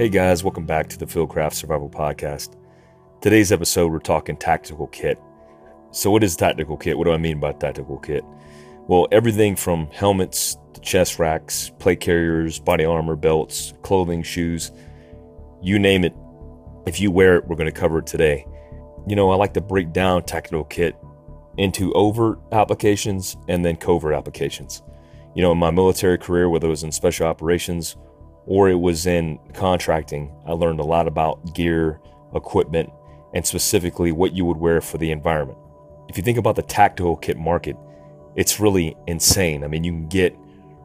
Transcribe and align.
Hey 0.00 0.08
guys, 0.08 0.42
welcome 0.42 0.64
back 0.64 0.88
to 0.88 0.98
the 0.98 1.04
Fieldcraft 1.04 1.52
Survival 1.52 1.90
Podcast. 1.90 2.56
Today's 3.20 3.52
episode, 3.52 3.92
we're 3.92 3.98
talking 3.98 4.34
tactical 4.34 4.86
kit. 4.86 5.20
So, 5.90 6.10
what 6.10 6.24
is 6.24 6.34
tactical 6.36 6.78
kit? 6.78 6.96
What 6.96 7.04
do 7.04 7.12
I 7.12 7.18
mean 7.18 7.38
by 7.38 7.52
tactical 7.52 7.98
kit? 7.98 8.24
Well, 8.88 9.08
everything 9.12 9.56
from 9.56 9.88
helmets 9.88 10.56
to 10.72 10.80
chest 10.80 11.18
racks, 11.18 11.70
plate 11.78 12.00
carriers, 12.00 12.58
body 12.58 12.86
armor, 12.86 13.14
belts, 13.14 13.74
clothing, 13.82 14.22
shoes, 14.22 14.72
you 15.60 15.78
name 15.78 16.04
it. 16.04 16.14
If 16.86 16.98
you 16.98 17.10
wear 17.10 17.36
it, 17.36 17.46
we're 17.46 17.56
going 17.56 17.70
to 17.70 17.78
cover 17.78 17.98
it 17.98 18.06
today. 18.06 18.46
You 19.06 19.16
know, 19.16 19.30
I 19.30 19.34
like 19.34 19.52
to 19.52 19.60
break 19.60 19.92
down 19.92 20.22
tactical 20.22 20.64
kit 20.64 20.96
into 21.58 21.92
overt 21.92 22.38
applications 22.52 23.36
and 23.48 23.62
then 23.62 23.76
covert 23.76 24.14
applications. 24.14 24.80
You 25.34 25.42
know, 25.42 25.52
in 25.52 25.58
my 25.58 25.70
military 25.70 26.16
career, 26.16 26.48
whether 26.48 26.68
it 26.68 26.70
was 26.70 26.84
in 26.84 26.90
special 26.90 27.26
operations 27.26 27.96
or 28.50 28.68
it 28.68 28.74
was 28.74 29.06
in 29.06 29.38
contracting, 29.54 30.28
I 30.44 30.50
learned 30.50 30.80
a 30.80 30.84
lot 30.84 31.06
about 31.06 31.54
gear, 31.54 32.00
equipment, 32.34 32.90
and 33.32 33.46
specifically 33.46 34.10
what 34.10 34.32
you 34.32 34.44
would 34.44 34.56
wear 34.56 34.80
for 34.80 34.98
the 34.98 35.12
environment. 35.12 35.56
If 36.08 36.16
you 36.16 36.24
think 36.24 36.36
about 36.36 36.56
the 36.56 36.62
tactical 36.62 37.14
kit 37.16 37.38
market, 37.38 37.76
it's 38.34 38.58
really 38.58 38.96
insane. 39.06 39.62
I 39.62 39.68
mean, 39.68 39.84
you 39.84 39.92
can 39.92 40.08
get 40.08 40.36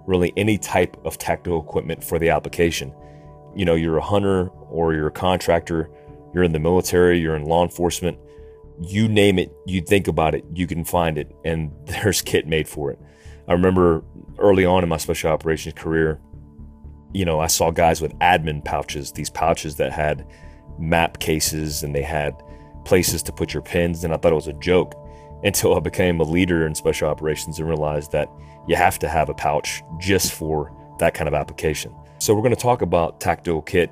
really 0.06 0.32
any 0.38 0.60
type 0.60 0.96
of 1.06 1.18
tactical 1.18 1.60
equipment 1.60 2.04
for 2.04 2.20
the 2.20 2.30
application. 2.30 2.94
You 3.56 3.66
know, 3.66 3.74
you're 3.74 3.98
a 3.98 4.02
hunter 4.04 4.50
or 4.70 4.94
you're 4.94 5.08
a 5.08 5.12
contractor, 5.12 5.90
you're 6.36 6.44
in 6.44 6.52
the 6.52 6.60
military, 6.60 7.18
you're 7.18 7.36
in 7.36 7.46
law 7.46 7.64
enforcement, 7.64 8.20
you 8.80 9.08
name 9.08 9.40
it, 9.40 9.52
you 9.66 9.82
think 9.82 10.08
about 10.08 10.36
it, 10.36 10.46
you 10.54 10.68
can 10.68 10.86
find 10.86 11.18
it, 11.18 11.36
and 11.44 11.72
there's 11.86 12.22
kit 12.22 12.46
made 12.46 12.68
for 12.68 12.92
it. 12.92 13.00
I 13.48 13.54
remember 13.54 14.04
early 14.38 14.66
on 14.66 14.84
in 14.84 14.90
my 14.90 14.98
special 14.98 15.32
operations 15.32 15.74
career, 15.74 16.20
you 17.16 17.24
know, 17.24 17.40
I 17.40 17.48
saw 17.48 17.72
guys 17.72 18.02
with 18.02 18.14
admin 18.20 18.64
pouches, 18.64 19.14
these 19.14 19.30
pouches 19.30 19.78
that 19.78 19.94
had 19.94 20.28
map 20.78 21.20
cases 21.20 21.82
and 21.82 21.96
they 21.96 22.02
had 22.02 22.36
places 22.84 23.24
to 23.24 23.32
put 23.32 23.54
your 23.54 23.64
pins. 23.64 24.04
And 24.04 24.14
I 24.14 24.18
thought 24.18 24.34
it 24.34 24.36
was 24.36 24.50
a 24.50 24.54
joke 24.54 24.94
until 25.42 25.78
I 25.78 25.80
became 25.80 26.20
a 26.20 26.24
leader 26.24 26.68
in 26.68 26.76
special 26.76 27.08
operations 27.08 27.58
and 27.58 27.70
realized 27.70 28.12
that 28.12 28.28
you 28.68 28.76
have 28.76 29.00
to 29.00 29.08
have 29.08 29.30
a 29.30 29.34
pouch 29.34 29.82
just 29.98 30.34
for 30.34 30.76
that 31.00 31.14
kind 31.14 31.30
of 31.30 31.34
application. 31.34 31.96
So 32.20 32.36
we're 32.36 32.42
going 32.42 32.56
to 32.56 32.62
talk 32.62 32.82
about 32.82 33.22
tactical 33.22 33.62
kit 33.62 33.92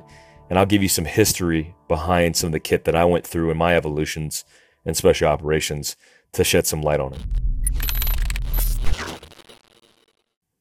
and 0.50 0.60
I'll 0.60 0.66
give 0.66 0.84
you 0.84 0.90
some 0.90 1.06
history 1.06 1.74
behind 1.88 2.36
some 2.36 2.48
of 2.48 2.52
the 2.52 2.60
kit 2.60 2.84
that 2.84 2.96
I 2.96 3.06
went 3.06 3.26
through 3.26 3.52
in 3.52 3.58
my 3.58 3.78
evolutions 3.78 4.44
and 4.86 4.98
special 4.98 5.30
operations 5.30 5.96
to 6.34 6.44
shed 6.44 6.68
some 6.68 6.82
light 6.82 7.00
on 7.00 7.14
it. 7.14 7.22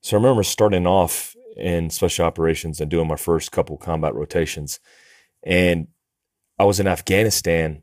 So 0.01 0.17
I 0.17 0.21
remember 0.21 0.45
starting 0.45 0.87
off 0.87 1.32
in 1.57 1.91
special 1.91 2.25
operations 2.25 2.81
and 2.81 2.91
doing 2.91 3.09
my 3.09 3.17
first 3.17 3.53
couple 3.53 3.77
combat 3.77 4.15
rotations. 4.15 4.81
And 5.43 5.89
I 6.59 6.65
was 6.65 6.81
in 6.81 6.87
Afghanistan 6.87 7.83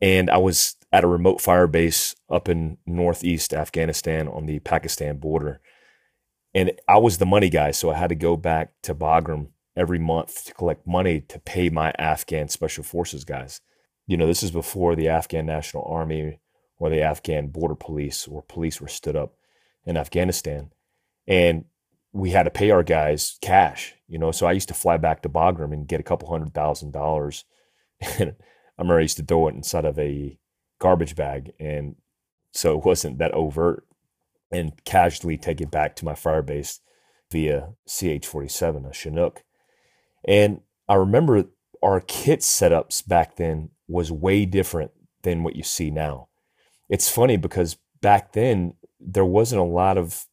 and 0.00 0.30
I 0.30 0.36
was 0.38 0.76
at 0.92 1.04
a 1.04 1.08
remote 1.08 1.40
fire 1.40 1.66
base 1.66 2.14
up 2.30 2.48
in 2.48 2.78
northeast 2.86 3.52
Afghanistan 3.52 4.28
on 4.28 4.46
the 4.46 4.58
Pakistan 4.60 5.18
border. 5.18 5.60
And 6.54 6.72
I 6.88 6.98
was 6.98 7.18
the 7.18 7.26
money 7.26 7.50
guy, 7.50 7.70
so 7.70 7.90
I 7.90 7.94
had 7.94 8.08
to 8.08 8.14
go 8.14 8.36
back 8.36 8.72
to 8.84 8.94
Bagram 8.94 9.48
every 9.76 9.98
month 9.98 10.46
to 10.46 10.54
collect 10.54 10.86
money 10.86 11.20
to 11.20 11.38
pay 11.38 11.68
my 11.68 11.92
Afghan 11.98 12.48
special 12.48 12.82
forces 12.82 13.24
guys. 13.24 13.60
You 14.06 14.16
know, 14.16 14.26
this 14.26 14.42
is 14.42 14.50
before 14.50 14.96
the 14.96 15.08
Afghan 15.08 15.44
National 15.44 15.84
Army 15.86 16.40
or 16.78 16.88
the 16.88 17.02
Afghan 17.02 17.48
border 17.48 17.74
police 17.74 18.26
or 18.26 18.42
police 18.42 18.80
were 18.80 18.88
stood 18.88 19.16
up 19.16 19.34
in 19.84 19.96
Afghanistan. 19.96 20.70
And 21.26 21.64
we 22.16 22.30
had 22.30 22.44
to 22.44 22.50
pay 22.50 22.70
our 22.70 22.82
guys 22.82 23.38
cash, 23.42 23.94
you 24.08 24.18
know. 24.18 24.32
So 24.32 24.46
I 24.46 24.52
used 24.52 24.68
to 24.68 24.74
fly 24.74 24.96
back 24.96 25.22
to 25.22 25.28
Bagram 25.28 25.72
and 25.72 25.86
get 25.86 26.00
a 26.00 26.04
couple 26.04 26.28
hundred 26.28 26.54
thousand 26.54 26.92
dollars. 26.92 27.44
And 28.18 28.34
I 28.78 28.82
remember 28.82 28.98
I 28.98 29.02
used 29.02 29.16
to 29.16 29.22
throw 29.22 29.48
it 29.48 29.54
inside 29.54 29.86
of 29.86 29.98
a 29.98 30.38
garbage 30.78 31.16
bag. 31.16 31.52
And 31.58 31.96
so 32.52 32.76
it 32.76 32.84
wasn't 32.84 33.16
that 33.18 33.32
overt 33.32 33.86
and 34.52 34.72
casually 34.84 35.38
take 35.38 35.62
it 35.62 35.70
back 35.70 35.96
to 35.96 36.04
my 36.04 36.14
fire 36.14 36.42
base 36.42 36.80
via 37.32 37.70
CH 37.86 38.26
47, 38.26 38.84
a 38.84 38.92
Chinook. 38.92 39.44
And 40.28 40.60
I 40.88 40.94
remember 40.94 41.44
our 41.82 42.00
kit 42.00 42.40
setups 42.40 43.06
back 43.06 43.36
then 43.36 43.70
was 43.88 44.12
way 44.12 44.44
different 44.44 44.90
than 45.22 45.42
what 45.42 45.56
you 45.56 45.62
see 45.62 45.90
now. 45.90 46.28
It's 46.90 47.08
funny 47.08 47.38
because 47.38 47.78
back 48.02 48.32
then 48.32 48.74
there 49.00 49.24
wasn't 49.24 49.62
a 49.62 49.64
lot 49.64 49.96
of 49.96 50.26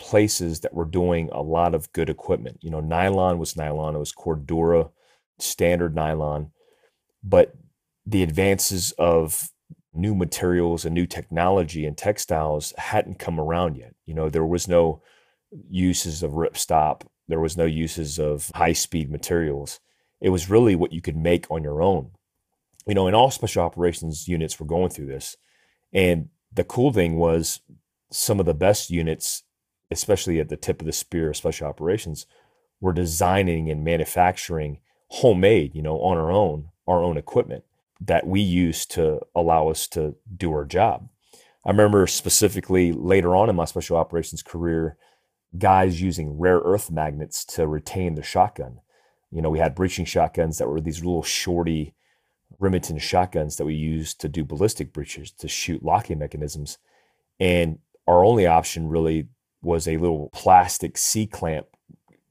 places 0.00 0.60
that 0.60 0.72
were 0.72 0.86
doing 0.86 1.28
a 1.30 1.42
lot 1.42 1.74
of 1.74 1.92
good 1.92 2.08
equipment. 2.08 2.56
You 2.62 2.70
know, 2.70 2.80
nylon 2.80 3.38
was 3.38 3.54
nylon, 3.54 3.94
it 3.94 3.98
was 3.98 4.12
Cordura 4.12 4.90
standard 5.38 5.94
nylon, 5.94 6.50
but 7.22 7.54
the 8.06 8.22
advances 8.22 8.92
of 8.92 9.50
new 9.92 10.14
materials 10.14 10.86
and 10.86 10.94
new 10.94 11.06
technology 11.06 11.84
and 11.84 11.98
textiles 11.98 12.72
hadn't 12.78 13.18
come 13.18 13.38
around 13.38 13.76
yet. 13.76 13.94
You 14.06 14.14
know, 14.14 14.30
there 14.30 14.46
was 14.46 14.66
no 14.66 15.02
uses 15.68 16.22
of 16.22 16.32
ripstop, 16.32 17.02
there 17.28 17.40
was 17.40 17.58
no 17.58 17.66
uses 17.66 18.18
of 18.18 18.50
high 18.54 18.72
speed 18.72 19.10
materials. 19.10 19.80
It 20.20 20.30
was 20.30 20.50
really 20.50 20.74
what 20.74 20.92
you 20.92 21.02
could 21.02 21.16
make 21.16 21.46
on 21.50 21.62
your 21.62 21.82
own. 21.82 22.12
You 22.86 22.94
know, 22.94 23.06
and 23.06 23.14
all 23.14 23.30
special 23.30 23.62
operations 23.62 24.28
units 24.28 24.58
were 24.58 24.66
going 24.66 24.90
through 24.90 25.06
this. 25.06 25.36
And 25.92 26.30
the 26.52 26.64
cool 26.64 26.90
thing 26.90 27.16
was 27.16 27.60
some 28.10 28.40
of 28.40 28.46
the 28.46 28.54
best 28.54 28.90
units 28.90 29.42
especially 29.90 30.40
at 30.40 30.48
the 30.48 30.56
tip 30.56 30.80
of 30.80 30.86
the 30.86 30.92
spear 30.92 31.30
of 31.30 31.36
special 31.36 31.66
operations, 31.66 32.26
we're 32.80 32.92
designing 32.92 33.70
and 33.70 33.84
manufacturing 33.84 34.78
homemade, 35.08 35.74
you 35.74 35.82
know, 35.82 36.00
on 36.00 36.16
our 36.16 36.30
own, 36.30 36.68
our 36.86 37.02
own 37.02 37.16
equipment 37.16 37.64
that 38.00 38.26
we 38.26 38.40
use 38.40 38.86
to 38.86 39.20
allow 39.34 39.68
us 39.68 39.86
to 39.88 40.14
do 40.34 40.52
our 40.52 40.64
job. 40.64 41.08
I 41.64 41.70
remember 41.70 42.06
specifically 42.06 42.92
later 42.92 43.36
on 43.36 43.50
in 43.50 43.56
my 43.56 43.66
special 43.66 43.96
operations 43.96 44.42
career, 44.42 44.96
guys 45.58 46.00
using 46.00 46.38
rare 46.38 46.58
earth 46.58 46.90
magnets 46.90 47.44
to 47.44 47.66
retain 47.66 48.14
the 48.14 48.22
shotgun. 48.22 48.80
You 49.30 49.42
know, 49.42 49.50
we 49.50 49.58
had 49.58 49.74
breaching 49.74 50.04
shotguns 50.04 50.58
that 50.58 50.68
were 50.68 50.80
these 50.80 51.04
little 51.04 51.22
shorty 51.22 51.94
Remington 52.58 52.98
shotguns 52.98 53.56
that 53.56 53.64
we 53.64 53.74
used 53.74 54.20
to 54.20 54.28
do 54.28 54.44
ballistic 54.44 54.92
breaches 54.92 55.30
to 55.32 55.48
shoot 55.48 55.82
locking 55.82 56.18
mechanisms. 56.18 56.78
And 57.38 57.78
our 58.06 58.24
only 58.24 58.46
option 58.46 58.88
really 58.88 59.28
was 59.62 59.86
a 59.86 59.96
little 59.96 60.30
plastic 60.32 60.96
C 60.96 61.26
clamp 61.26 61.66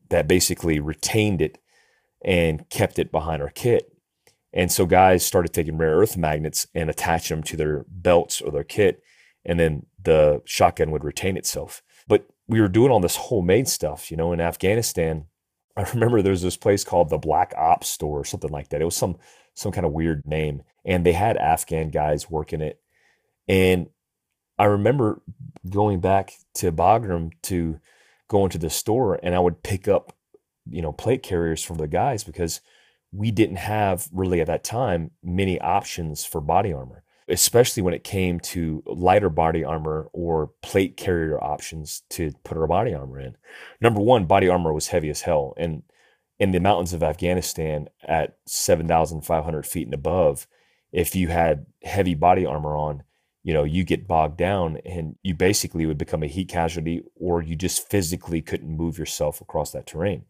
that 0.10 0.28
basically 0.28 0.80
retained 0.80 1.42
it 1.42 1.60
and 2.24 2.70
kept 2.70 3.00
it 3.00 3.12
behind 3.12 3.42
our 3.42 3.50
kit. 3.50 3.92
And 4.52 4.72
so 4.72 4.86
guys 4.86 5.26
started 5.26 5.54
taking 5.54 5.78
rare 5.78 5.98
earth 5.98 6.18
magnets 6.18 6.68
and 6.74 6.90
attach 6.90 7.30
them 7.30 7.44
to 7.44 7.58
their 7.58 7.86
belts 7.88 8.42
or 8.42 8.52
their 8.52 8.64
kit, 8.64 9.04
and 9.46 9.60
then 9.60 9.86
the 10.02 10.42
shotgun 10.46 10.92
would 10.92 11.04
retain 11.04 11.38
itself. 11.38 11.84
But 12.08 12.26
we 12.48 12.60
were 12.60 12.68
doing 12.68 12.92
all 12.92 13.00
this 13.00 13.16
homemade 13.16 13.68
stuff, 13.68 14.10
you 14.10 14.18
know, 14.18 14.34
in 14.34 14.42
Afghanistan. 14.42 15.26
I 15.78 15.84
remember 15.94 16.22
there 16.22 16.32
was 16.32 16.42
this 16.42 16.58
place 16.58 16.84
called 16.84 17.10
the 17.10 17.20
Black 17.20 17.54
Ops 17.56 17.88
store 17.88 18.20
or 18.20 18.26
something 18.26 18.50
like 18.50 18.70
that. 18.70 18.82
It 18.82 18.86
was 18.86 18.96
some 18.96 19.18
some 19.54 19.72
kind 19.72 19.86
of 19.86 19.92
weird 19.92 20.26
name, 20.26 20.64
and 20.84 21.06
they 21.06 21.14
had 21.14 21.38
Afghan 21.38 21.90
guys 21.90 22.30
working 22.30 22.62
it. 22.62 22.82
And 23.48 23.88
I 24.60 24.66
remember 24.66 25.22
going 25.70 26.02
back 26.02 26.34
to 26.56 26.72
Bagram 26.72 27.32
to 27.44 27.80
go 28.28 28.44
into 28.44 28.58
the 28.58 28.70
store 28.70 29.18
and 29.24 29.34
I 29.34 29.40
would 29.40 29.64
pick 29.64 29.88
up, 29.88 30.14
you 30.70 30.82
know, 30.82 30.92
plate 30.92 31.24
carriers 31.24 31.64
from 31.64 31.78
the 31.78 31.88
guys 31.88 32.26
because 32.26 32.60
we 33.12 33.32
didn't 33.32 33.56
have 33.56 34.08
really 34.12 34.42
at 34.42 34.48
that 34.48 34.66
time 34.66 35.12
many 35.24 35.60
options 35.62 36.26
for 36.26 36.42
body 36.42 36.74
armor, 36.74 37.04
especially 37.30 37.82
when 37.82 37.94
it 37.94 38.04
came 38.04 38.40
to 38.42 38.84
lighter 38.86 39.30
body 39.30 39.64
armor 39.64 40.10
or 40.12 40.52
plate 40.62 40.98
carrier 40.98 41.42
options 41.42 42.04
to 42.10 42.34
put 42.44 42.58
our 42.58 42.68
body 42.68 42.94
armor 42.94 43.20
in. 43.20 43.38
Number 43.80 44.02
one, 44.02 44.26
body 44.26 44.50
armor 44.50 44.74
was 44.74 44.90
heavy 44.90 45.10
as 45.10 45.22
hell. 45.22 45.54
And 45.58 45.84
in 46.38 46.52
the 46.52 46.60
mountains 46.60 46.94
of 46.94 47.02
Afghanistan 47.02 47.88
at 48.04 48.38
7,500 48.46 49.66
feet 49.66 49.88
and 49.88 49.94
above, 49.94 50.48
if 50.92 51.16
you 51.16 51.30
had 51.30 51.66
heavy 51.84 52.14
body 52.14 52.46
armor 52.46 52.76
on, 52.76 53.04
you 53.44 53.54
know 53.54 53.64
you 53.64 53.84
get 53.84 54.08
bogged 54.08 54.38
down 54.38 54.78
and 54.86 55.16
you 55.24 55.34
basically 55.34 55.86
would 55.86 55.98
become 55.98 56.24
a 56.24 56.28
heat 56.28 56.50
casualty 56.50 57.02
or 57.16 57.42
you 57.42 57.56
just 57.56 57.90
physically 57.90 58.42
couldn't 58.42 58.76
move 58.76 58.98
yourself 58.98 59.42
across 59.42 59.72
that 59.72 59.88
terrain. 59.88 60.26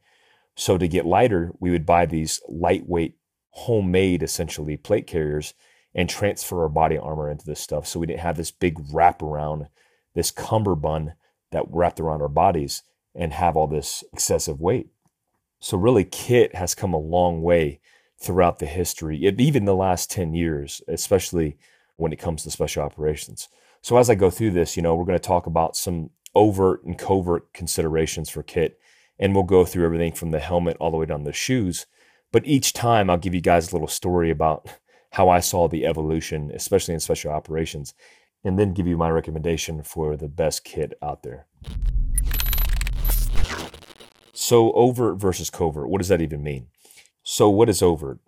So 0.55 0.77
to 0.77 0.87
get 0.87 1.05
lighter 1.05 1.51
we 1.59 1.71
would 1.71 1.85
buy 1.85 2.05
these 2.05 2.41
lightweight 2.47 3.15
homemade 3.51 4.23
essentially 4.23 4.77
plate 4.77 5.07
carriers 5.07 5.53
and 5.95 6.09
transfer 6.09 6.61
our 6.61 6.69
body 6.69 6.97
armor 6.97 7.31
into 7.31 7.45
this 7.45 7.59
stuff 7.59 7.87
so 7.87 7.99
we 7.99 8.07
didn't 8.07 8.19
have 8.19 8.37
this 8.37 8.51
big 8.51 8.77
wrap 8.93 9.21
around 9.21 9.67
this 10.13 10.31
cummerbund 10.31 11.13
that 11.51 11.65
wrapped 11.69 11.99
around 11.99 12.21
our 12.21 12.29
bodies 12.29 12.83
and 13.15 13.33
have 13.33 13.57
all 13.57 13.67
this 13.67 14.03
excessive 14.13 14.61
weight. 14.61 14.87
So 15.59 15.77
really 15.77 16.05
kit 16.05 16.55
has 16.55 16.75
come 16.75 16.93
a 16.93 16.99
long 16.99 17.41
way 17.41 17.79
throughout 18.19 18.59
the 18.59 18.65
history 18.65 19.17
even 19.39 19.65
the 19.65 19.75
last 19.75 20.11
10 20.11 20.33
years 20.33 20.81
especially 20.87 21.57
when 21.99 22.13
it 22.13 22.19
comes 22.19 22.43
to 22.43 22.51
special 22.51 22.83
operations. 22.83 23.49
So 23.81 23.97
as 23.97 24.09
I 24.09 24.15
go 24.15 24.29
through 24.29 24.51
this, 24.51 24.75
you 24.75 24.83
know, 24.83 24.95
we're 24.95 25.05
going 25.05 25.19
to 25.19 25.27
talk 25.27 25.45
about 25.45 25.75
some 25.75 26.09
overt 26.35 26.83
and 26.83 26.97
covert 26.97 27.53
considerations 27.53 28.29
for 28.29 28.43
kit, 28.43 28.79
and 29.17 29.33
we'll 29.33 29.43
go 29.43 29.65
through 29.65 29.85
everything 29.85 30.13
from 30.13 30.31
the 30.31 30.39
helmet 30.39 30.77
all 30.79 30.91
the 30.91 30.97
way 30.97 31.05
down 31.05 31.19
to 31.19 31.25
the 31.25 31.33
shoes. 31.33 31.85
But 32.31 32.45
each 32.45 32.73
time 32.73 33.09
I'll 33.09 33.17
give 33.17 33.33
you 33.33 33.41
guys 33.41 33.69
a 33.69 33.75
little 33.75 33.87
story 33.87 34.29
about 34.29 34.67
how 35.11 35.29
I 35.29 35.39
saw 35.39 35.67
the 35.67 35.85
evolution, 35.85 36.51
especially 36.53 36.93
in 36.93 36.99
special 36.99 37.31
operations, 37.31 37.93
and 38.43 38.57
then 38.57 38.73
give 38.73 38.87
you 38.87 38.97
my 38.97 39.09
recommendation 39.09 39.81
for 39.83 40.15
the 40.15 40.27
best 40.27 40.63
kit 40.63 40.93
out 41.01 41.23
there. 41.23 41.47
So, 44.33 44.71
overt 44.71 45.17
versus 45.17 45.49
covert, 45.49 45.89
what 45.89 45.97
does 45.97 46.07
that 46.07 46.21
even 46.21 46.43
mean? 46.43 46.67
So, 47.23 47.49
what 47.49 47.69
is 47.69 47.81
overt? 47.81 48.19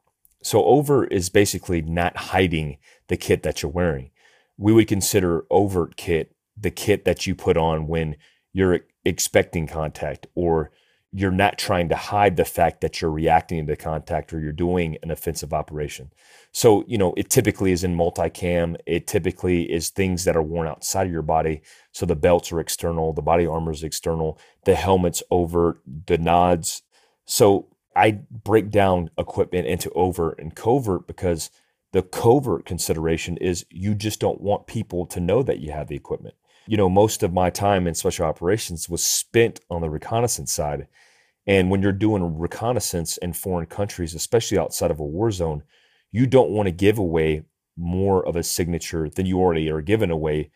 So, 0.44 0.64
overt 0.66 1.12
is 1.12 1.30
basically 1.30 1.82
not 1.82 2.18
hiding 2.18 2.78
the 3.08 3.18
kit 3.18 3.44
that 3.44 3.62
you're 3.62 3.72
wearing. 3.72 4.12
We 4.58 4.74
would 4.74 4.88
consider 4.88 5.46
overt 5.50 5.98
kit 5.98 6.36
the 6.58 6.72
kit 6.72 7.06
that 7.06 7.26
you 7.26 7.36
put 7.36 7.58
on 7.58 7.88
when 7.88 8.16
you're 8.54 8.82
expecting 9.06 9.68
contact 9.68 10.28
or 10.36 10.72
you're 11.14 11.32
not 11.32 11.58
trying 11.58 11.90
to 11.90 11.96
hide 11.96 12.38
the 12.38 12.46
fact 12.46 12.80
that 12.82 13.02
you're 13.02 13.12
reacting 13.12 13.68
to 13.68 13.76
contact 13.76 14.32
or 14.32 14.40
you're 14.40 14.54
doing 14.54 14.98
an 15.04 15.12
offensive 15.12 15.54
operation. 15.54 16.10
So, 16.54 16.86
you 16.88 16.98
know, 16.98 17.14
it 17.18 17.30
typically 17.30 17.74
is 17.74 17.84
in 17.84 17.98
multicam. 17.98 18.78
It 18.86 19.08
typically 19.08 19.70
is 19.70 19.90
things 19.90 20.24
that 20.24 20.38
are 20.38 20.42
worn 20.42 20.68
outside 20.68 21.08
of 21.08 21.12
your 21.12 21.22
body. 21.22 21.64
So 21.92 22.06
the 22.06 22.16
belts 22.16 22.52
are 22.54 22.62
external, 22.62 23.12
the 23.12 23.22
body 23.22 23.46
armor 23.46 23.72
is 23.72 23.84
external, 23.84 24.40
the 24.64 24.76
helmet's 24.76 25.22
overt, 25.32 25.82
the 26.08 26.18
nods. 26.18 26.82
So 27.26 27.68
I 28.02 28.20
break 28.32 28.70
down 28.70 29.12
equipment 29.18 29.68
into 29.68 29.92
overt 29.92 30.40
and 30.40 30.56
covert 30.56 31.08
because 31.08 31.52
the 31.94 32.02
covert 32.02 32.66
consideration 32.66 33.38
is 33.38 33.66
you 33.70 33.96
just 33.96 34.20
don't 34.20 34.42
want 34.42 34.68
people 34.68 35.06
to 35.08 35.20
know 35.20 35.44
that 35.44 35.60
you 35.60 35.72
have 35.72 35.88
the 35.88 35.96
equipment 35.96 36.36
you 36.68 36.78
know, 36.78 36.90
most 36.90 37.24
of 37.24 37.34
my 37.34 37.50
time 37.50 37.88
in 37.88 37.96
special 37.96 38.26
operations 38.26 38.88
was 38.88 39.04
spent 39.04 39.60
on 39.70 39.82
the 39.82 39.90
reconnaissance 39.90 40.52
side. 40.52 40.88
And 41.48 41.70
when 41.70 41.82
you're 41.82 41.92
doing 41.92 42.38
reconnaissance 42.38 43.18
in 43.18 43.34
foreign 43.34 43.66
countries, 43.66 44.14
especially 44.14 44.58
outside 44.58 44.92
of 44.92 45.00
a 45.00 45.06
war 45.06 45.32
zone, 45.32 45.64
you 46.12 46.28
don't 46.28 46.52
want 46.52 46.68
to 46.68 46.72
give 46.72 46.98
away 46.98 47.44
more 47.76 48.26
of 48.26 48.36
a 48.36 48.44
signature 48.44 49.10
than 49.10 49.26
you 49.26 49.40
already 49.40 49.70
are 49.70 49.82
given 49.82 50.12
away 50.12 50.52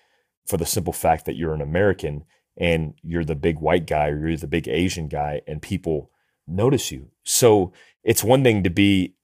for 0.46 0.58
the 0.58 0.66
simple 0.66 0.94
fact 0.94 1.26
that 1.26 1.36
you're 1.36 1.54
an 1.54 1.62
American 1.62 2.24
and 2.58 2.94
you're 3.02 3.26
the 3.26 3.36
big 3.36 3.60
white 3.60 3.88
guy 3.88 4.10
or 4.10 4.28
you're 4.28 4.38
the 4.38 4.48
big 4.48 4.68
Asian 4.68 5.08
guy 5.08 5.42
and 5.48 5.62
people 5.62 6.12
notice 6.48 6.92
you. 6.92 7.10
So 7.24 7.74
it's 8.04 8.24
one 8.24 8.44
thing 8.44 8.64
to 8.64 8.70
be 8.70 9.16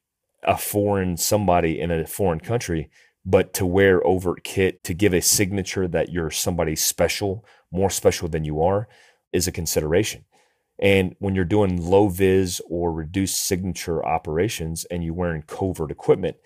a 0.44 0.58
foreign 0.58 1.18
somebody 1.18 1.80
in 1.80 1.92
a 1.92 2.08
foreign 2.08 2.40
country, 2.40 2.90
but 3.26 3.54
to 3.54 3.66
wear 3.66 4.06
overt 4.06 4.44
kit 4.44 4.84
to 4.84 4.94
give 4.94 5.14
a 5.14 5.22
signature 5.22 5.88
that 5.88 6.10
you're 6.10 6.32
somebody 6.32 6.76
special, 6.76 7.46
more 7.72 7.90
special 7.90 8.28
than 8.28 8.44
you 8.44 8.62
are, 8.62 8.88
is 9.32 9.48
a 9.48 9.52
consideration. 9.52 10.26
And 10.80 11.16
when 11.20 11.36
you're 11.36 11.46
doing 11.46 11.80
low 11.80 12.08
vis 12.08 12.60
or 12.68 12.92
reduced 12.92 13.46
signature 13.46 14.04
operations 14.04 14.86
and 14.86 15.04
you're 15.04 15.14
wearing 15.14 15.44
covert 15.44 15.92
equipment, 15.92 16.38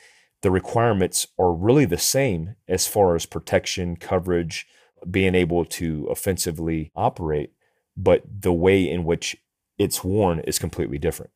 the 0.41 0.51
requirements 0.51 1.27
are 1.39 1.53
really 1.53 1.85
the 1.85 1.97
same 1.97 2.55
as 2.67 2.85
far 2.85 3.15
as 3.15 3.25
protection, 3.25 3.95
coverage, 3.95 4.67
being 5.09 5.35
able 5.35 5.63
to 5.65 6.07
offensively 6.11 6.91
operate, 6.95 7.51
but 7.95 8.23
the 8.41 8.53
way 8.53 8.89
in 8.89 9.05
which 9.05 9.37
it's 9.77 10.03
worn 10.03 10.39
is 10.39 10.59
completely 10.59 10.97
different. 10.97 11.31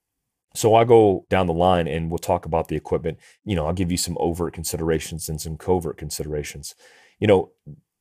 So 0.55 0.73
I'll 0.73 0.85
go 0.85 1.25
down 1.29 1.47
the 1.47 1.53
line 1.53 1.87
and 1.87 2.09
we'll 2.09 2.17
talk 2.17 2.45
about 2.45 2.67
the 2.67 2.75
equipment. 2.75 3.19
You 3.45 3.55
know, 3.55 3.67
I'll 3.67 3.73
give 3.73 3.91
you 3.91 3.97
some 3.97 4.17
overt 4.19 4.53
considerations 4.53 5.29
and 5.29 5.39
some 5.39 5.57
covert 5.57 5.97
considerations. 5.97 6.73
You 7.19 7.27
know, 7.27 7.51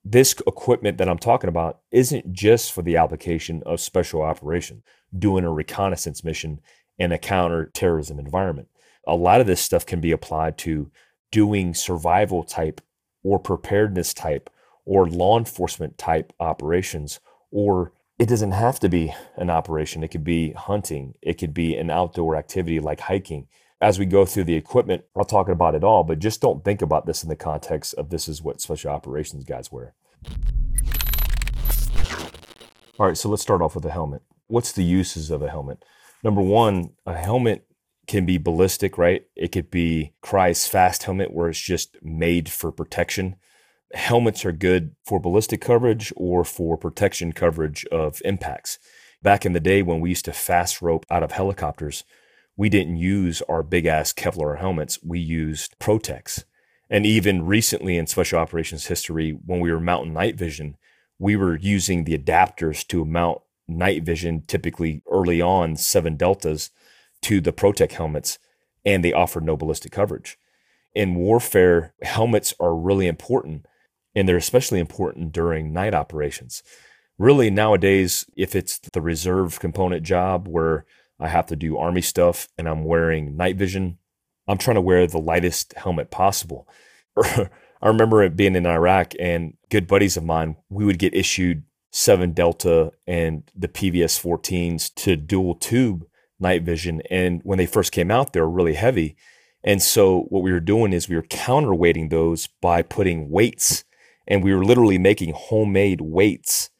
this 0.04 0.34
equipment 0.46 0.96
that 0.98 1.08
I'm 1.08 1.18
talking 1.18 1.48
about 1.48 1.80
isn't 1.90 2.32
just 2.32 2.72
for 2.72 2.82
the 2.82 2.96
application 2.96 3.62
of 3.66 3.80
special 3.80 4.22
operation, 4.22 4.82
doing 5.16 5.44
a 5.44 5.52
reconnaissance 5.52 6.24
mission 6.24 6.60
in 6.98 7.12
a 7.12 7.18
counterterrorism 7.18 8.18
environment. 8.18 8.68
A 9.06 9.14
lot 9.14 9.40
of 9.40 9.46
this 9.46 9.60
stuff 9.60 9.84
can 9.84 10.00
be 10.00 10.12
applied 10.12 10.56
to 10.58 10.90
doing 11.30 11.74
survival 11.74 12.44
type 12.44 12.80
or 13.22 13.38
preparedness 13.38 14.14
type 14.14 14.48
or 14.84 15.08
law 15.08 15.38
enforcement 15.38 15.98
type 15.98 16.32
operations 16.40 17.20
or 17.50 17.92
it 18.18 18.28
doesn't 18.28 18.50
have 18.50 18.80
to 18.80 18.88
be 18.88 19.14
an 19.36 19.48
operation. 19.48 20.02
It 20.02 20.08
could 20.08 20.24
be 20.24 20.52
hunting. 20.52 21.14
It 21.22 21.34
could 21.34 21.54
be 21.54 21.76
an 21.76 21.88
outdoor 21.88 22.34
activity 22.34 22.80
like 22.80 23.00
hiking. 23.00 23.46
As 23.80 23.96
we 23.98 24.06
go 24.06 24.24
through 24.24 24.44
the 24.44 24.56
equipment, 24.56 25.04
I'll 25.16 25.24
talk 25.24 25.48
about 25.48 25.76
it 25.76 25.84
all, 25.84 26.02
but 26.02 26.18
just 26.18 26.40
don't 26.40 26.64
think 26.64 26.82
about 26.82 27.06
this 27.06 27.22
in 27.22 27.28
the 27.28 27.36
context 27.36 27.94
of 27.94 28.10
this 28.10 28.28
is 28.28 28.42
what 28.42 28.60
special 28.60 28.90
operations 28.90 29.44
guys 29.44 29.70
wear. 29.70 29.94
All 32.98 33.06
right, 33.06 33.16
so 33.16 33.28
let's 33.28 33.42
start 33.42 33.62
off 33.62 33.76
with 33.76 33.84
a 33.84 33.92
helmet. 33.92 34.22
What's 34.48 34.72
the 34.72 34.82
uses 34.82 35.30
of 35.30 35.40
a 35.40 35.48
helmet? 35.48 35.84
Number 36.24 36.40
one, 36.40 36.90
a 37.06 37.14
helmet 37.14 37.66
can 38.08 38.26
be 38.26 38.36
ballistic, 38.36 38.98
right? 38.98 39.26
It 39.36 39.52
could 39.52 39.70
be 39.70 40.14
Crye's 40.22 40.66
fast 40.66 41.04
helmet 41.04 41.32
where 41.32 41.50
it's 41.50 41.60
just 41.60 41.96
made 42.02 42.48
for 42.48 42.72
protection 42.72 43.36
helmets 43.92 44.44
are 44.44 44.52
good 44.52 44.94
for 45.04 45.20
ballistic 45.20 45.60
coverage 45.60 46.12
or 46.16 46.44
for 46.44 46.76
protection 46.76 47.32
coverage 47.32 47.84
of 47.86 48.20
impacts. 48.24 48.78
Back 49.22 49.46
in 49.46 49.52
the 49.52 49.60
day 49.60 49.82
when 49.82 50.00
we 50.00 50.10
used 50.10 50.26
to 50.26 50.32
fast 50.32 50.82
rope 50.82 51.06
out 51.10 51.22
of 51.22 51.32
helicopters, 51.32 52.04
we 52.56 52.68
didn't 52.68 52.96
use 52.96 53.42
our 53.48 53.62
big 53.62 53.86
ass 53.86 54.12
Kevlar 54.12 54.58
helmets. 54.58 54.98
We 55.02 55.18
used 55.18 55.78
Protex. 55.78 56.44
And 56.90 57.04
even 57.04 57.46
recently 57.46 57.96
in 57.96 58.06
special 58.06 58.38
operations 58.38 58.86
history, 58.86 59.38
when 59.44 59.60
we 59.60 59.72
were 59.72 59.80
mounting 59.80 60.12
night 60.12 60.36
vision, 60.36 60.76
we 61.18 61.36
were 61.36 61.56
using 61.56 62.04
the 62.04 62.16
adapters 62.16 62.86
to 62.88 63.04
mount 63.04 63.40
night 63.66 64.02
vision, 64.02 64.42
typically 64.46 65.02
early 65.10 65.40
on 65.42 65.76
seven 65.76 66.16
deltas, 66.16 66.70
to 67.22 67.40
the 67.40 67.52
Protec 67.52 67.92
helmets, 67.92 68.38
and 68.84 69.04
they 69.04 69.12
offered 69.12 69.44
no 69.44 69.56
ballistic 69.56 69.92
coverage. 69.92 70.38
In 70.94 71.14
warfare, 71.14 71.94
helmets 72.02 72.54
are 72.58 72.74
really 72.74 73.06
important 73.06 73.66
and 74.14 74.28
they're 74.28 74.36
especially 74.36 74.80
important 74.80 75.32
during 75.32 75.72
night 75.72 75.94
operations. 75.94 76.62
Really, 77.18 77.50
nowadays, 77.50 78.24
if 78.36 78.54
it's 78.54 78.78
the 78.78 79.00
reserve 79.00 79.60
component 79.60 80.04
job 80.04 80.46
where 80.48 80.86
I 81.18 81.28
have 81.28 81.46
to 81.46 81.56
do 81.56 81.78
army 81.78 82.00
stuff 82.00 82.48
and 82.56 82.68
I'm 82.68 82.84
wearing 82.84 83.36
night 83.36 83.56
vision, 83.56 83.98
I'm 84.46 84.58
trying 84.58 84.76
to 84.76 84.80
wear 84.80 85.06
the 85.06 85.18
lightest 85.18 85.74
helmet 85.74 86.10
possible. 86.10 86.68
I 87.16 87.86
remember 87.86 88.22
it 88.22 88.36
being 88.36 88.56
in 88.56 88.66
Iraq 88.66 89.14
and 89.18 89.56
good 89.68 89.86
buddies 89.86 90.16
of 90.16 90.24
mine, 90.24 90.56
we 90.68 90.84
would 90.84 90.98
get 90.98 91.14
issued 91.14 91.64
7 91.92 92.32
Delta 92.32 92.92
and 93.06 93.50
the 93.54 93.68
PVS 93.68 94.20
14s 94.20 94.94
to 94.94 95.16
dual 95.16 95.54
tube 95.54 96.06
night 96.40 96.62
vision. 96.62 97.02
And 97.10 97.40
when 97.44 97.58
they 97.58 97.66
first 97.66 97.92
came 97.92 98.10
out, 98.10 98.32
they 98.32 98.40
were 98.40 98.50
really 98.50 98.74
heavy. 98.74 99.16
And 99.64 99.82
so 99.82 100.22
what 100.28 100.42
we 100.42 100.52
were 100.52 100.60
doing 100.60 100.92
is 100.92 101.08
we 101.08 101.16
were 101.16 101.22
counterweighting 101.22 102.10
those 102.10 102.46
by 102.60 102.82
putting 102.82 103.30
weights 103.30 103.84
and 104.28 104.44
we 104.44 104.54
were 104.54 104.64
literally 104.64 104.98
making 104.98 105.32
homemade 105.34 106.00
weights 106.00 106.70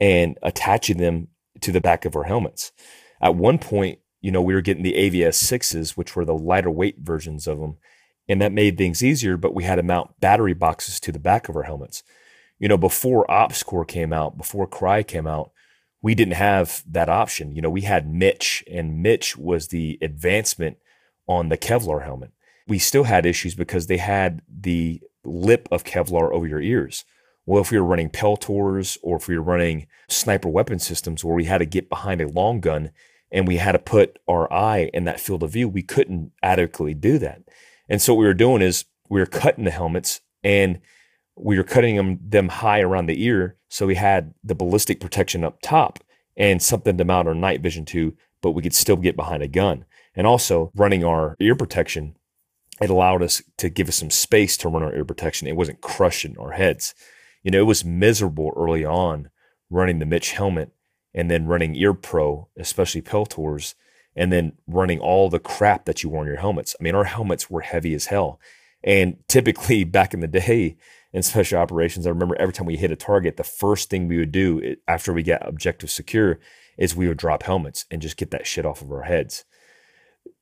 and 0.00 0.36
attaching 0.42 0.96
them 0.96 1.28
to 1.60 1.70
the 1.70 1.80
back 1.80 2.04
of 2.04 2.16
our 2.16 2.24
helmets. 2.24 2.72
At 3.20 3.36
one 3.36 3.58
point, 3.58 4.00
you 4.20 4.32
know, 4.32 4.42
we 4.42 4.54
were 4.54 4.62
getting 4.62 4.82
the 4.82 4.94
AVS 4.94 5.34
sixes, 5.34 5.96
which 5.96 6.16
were 6.16 6.24
the 6.24 6.34
lighter 6.34 6.70
weight 6.70 6.96
versions 6.98 7.46
of 7.46 7.60
them, 7.60 7.76
and 8.26 8.40
that 8.40 8.52
made 8.52 8.76
things 8.76 9.04
easier. 9.04 9.36
But 9.36 9.54
we 9.54 9.64
had 9.64 9.76
to 9.76 9.82
mount 9.82 10.18
battery 10.18 10.54
boxes 10.54 10.98
to 11.00 11.12
the 11.12 11.18
back 11.20 11.48
of 11.48 11.54
our 11.54 11.62
helmets. 11.62 12.02
You 12.58 12.68
know, 12.68 12.78
before 12.78 13.26
OpsCore 13.26 13.86
came 13.86 14.12
out, 14.12 14.38
before 14.38 14.66
Crye 14.66 15.06
came 15.06 15.26
out, 15.26 15.52
we 16.00 16.14
didn't 16.14 16.34
have 16.34 16.82
that 16.90 17.10
option. 17.10 17.54
You 17.54 17.60
know, 17.62 17.70
we 17.70 17.82
had 17.82 18.10
MICH, 18.10 18.64
and 18.70 19.02
MICH 19.02 19.36
was 19.36 19.68
the 19.68 19.98
advancement 20.00 20.78
on 21.26 21.50
the 21.50 21.58
Kevlar 21.58 22.02
helmet. 22.04 22.32
We 22.66 22.78
still 22.78 23.04
had 23.04 23.26
issues 23.26 23.54
because 23.54 23.86
they 23.86 23.98
had 23.98 24.40
the 24.48 25.02
lip 25.24 25.68
of 25.70 25.84
Kevlar 25.84 26.32
over 26.32 26.46
your 26.46 26.60
ears. 26.60 27.04
Well, 27.46 27.60
if 27.60 27.70
we 27.70 27.78
were 27.78 27.84
running 27.84 28.10
Peltors 28.10 28.96
or 29.02 29.16
if 29.16 29.28
we 29.28 29.36
were 29.36 29.44
running 29.44 29.86
sniper 30.08 30.48
weapon 30.48 30.78
systems 30.78 31.24
where 31.24 31.34
we 31.34 31.44
had 31.44 31.58
to 31.58 31.66
get 31.66 31.90
behind 31.90 32.20
a 32.20 32.28
long 32.28 32.60
gun 32.60 32.90
and 33.30 33.46
we 33.46 33.56
had 33.56 33.72
to 33.72 33.78
put 33.78 34.18
our 34.26 34.50
eye 34.52 34.90
in 34.94 35.04
that 35.04 35.20
field 35.20 35.42
of 35.42 35.50
view, 35.50 35.68
we 35.68 35.82
couldn't 35.82 36.32
adequately 36.42 36.94
do 36.94 37.18
that. 37.18 37.42
And 37.88 38.00
so 38.00 38.14
what 38.14 38.20
we 38.20 38.26
were 38.26 38.34
doing 38.34 38.62
is 38.62 38.86
we 39.10 39.20
were 39.20 39.26
cutting 39.26 39.64
the 39.64 39.70
helmets 39.70 40.20
and 40.42 40.80
we 41.36 41.58
were 41.58 41.64
cutting 41.64 41.96
them, 41.96 42.18
them 42.26 42.48
high 42.48 42.80
around 42.80 43.06
the 43.06 43.22
ear. 43.22 43.56
So 43.68 43.86
we 43.86 43.96
had 43.96 44.32
the 44.42 44.54
ballistic 44.54 45.00
protection 45.00 45.44
up 45.44 45.60
top 45.62 46.02
and 46.36 46.62
something 46.62 46.96
to 46.96 47.04
mount 47.04 47.28
our 47.28 47.34
night 47.34 47.60
vision 47.60 47.84
to, 47.86 48.16
but 48.40 48.52
we 48.52 48.62
could 48.62 48.74
still 48.74 48.96
get 48.96 49.16
behind 49.16 49.42
a 49.42 49.48
gun. 49.48 49.84
And 50.14 50.26
also 50.26 50.70
running 50.74 51.04
our 51.04 51.36
ear 51.40 51.56
protection 51.56 52.16
it 52.80 52.90
allowed 52.90 53.22
us 53.22 53.42
to 53.58 53.68
give 53.68 53.88
us 53.88 53.96
some 53.96 54.10
space 54.10 54.56
to 54.58 54.68
run 54.68 54.82
our 54.82 54.94
ear 54.94 55.04
protection. 55.04 55.46
It 55.46 55.56
wasn't 55.56 55.80
crushing 55.80 56.36
our 56.38 56.52
heads. 56.52 56.94
You 57.42 57.50
know, 57.50 57.60
it 57.60 57.66
was 57.66 57.84
miserable 57.84 58.52
early 58.56 58.84
on 58.84 59.30
running 59.70 59.98
the 59.98 60.06
MICH 60.06 60.32
helmet 60.32 60.72
and 61.14 61.30
then 61.30 61.46
running 61.46 61.76
Ear 61.76 61.94
Pro, 61.94 62.48
especially 62.58 63.02
Peltors, 63.02 63.74
and 64.16 64.32
then 64.32 64.52
running 64.66 64.98
all 64.98 65.30
the 65.30 65.38
crap 65.38 65.84
that 65.84 66.02
you 66.02 66.08
wore 66.08 66.22
on 66.22 66.26
your 66.26 66.36
helmets. 66.36 66.74
I 66.78 66.82
mean, 66.82 66.94
our 66.94 67.04
helmets 67.04 67.48
were 67.48 67.60
heavy 67.60 67.94
as 67.94 68.06
hell. 68.06 68.40
And 68.82 69.16
typically 69.28 69.84
back 69.84 70.14
in 70.14 70.20
the 70.20 70.28
day 70.28 70.76
in 71.12 71.22
special 71.22 71.58
operations, 71.58 72.06
I 72.06 72.10
remember 72.10 72.36
every 72.40 72.52
time 72.52 72.66
we 72.66 72.76
hit 72.76 72.90
a 72.90 72.96
target, 72.96 73.36
the 73.36 73.44
first 73.44 73.90
thing 73.90 74.08
we 74.08 74.18
would 74.18 74.32
do 74.32 74.76
after 74.88 75.12
we 75.12 75.22
got 75.22 75.46
objective 75.46 75.90
secure 75.90 76.40
is 76.76 76.96
we 76.96 77.06
would 77.06 77.18
drop 77.18 77.44
helmets 77.44 77.86
and 77.90 78.02
just 78.02 78.16
get 78.16 78.32
that 78.32 78.46
shit 78.46 78.66
off 78.66 78.82
of 78.82 78.90
our 78.90 79.02
heads 79.02 79.44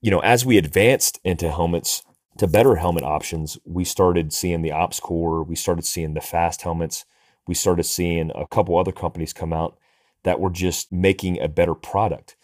you 0.00 0.10
know, 0.10 0.20
as 0.20 0.44
we 0.44 0.58
advanced 0.58 1.20
into 1.24 1.50
helmets, 1.50 2.02
to 2.38 2.46
better 2.46 2.76
helmet 2.76 3.04
options, 3.04 3.58
we 3.64 3.84
started 3.84 4.32
seeing 4.32 4.62
the 4.62 4.70
OpsCore, 4.70 5.46
we 5.46 5.56
started 5.56 5.84
seeing 5.84 6.14
the 6.14 6.20
fast 6.20 6.62
helmets, 6.62 7.04
we 7.46 7.54
started 7.54 7.84
seeing 7.84 8.30
a 8.34 8.46
couple 8.46 8.78
other 8.78 8.92
companies 8.92 9.32
come 9.32 9.52
out 9.52 9.76
that 10.22 10.40
were 10.40 10.50
just 10.50 10.92
making 10.92 11.40
a 11.40 11.48
better 11.48 11.74
product. 11.74 12.36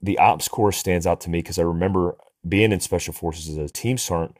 The 0.00 0.18
OpsCore 0.20 0.74
stands 0.74 1.06
out 1.06 1.20
to 1.22 1.30
me 1.30 1.38
because 1.38 1.58
I 1.58 1.62
remember 1.62 2.16
being 2.46 2.72
in 2.72 2.80
special 2.80 3.12
forces 3.12 3.56
as 3.58 3.70
a 3.70 3.72
team 3.72 3.98
sergeant 3.98 4.36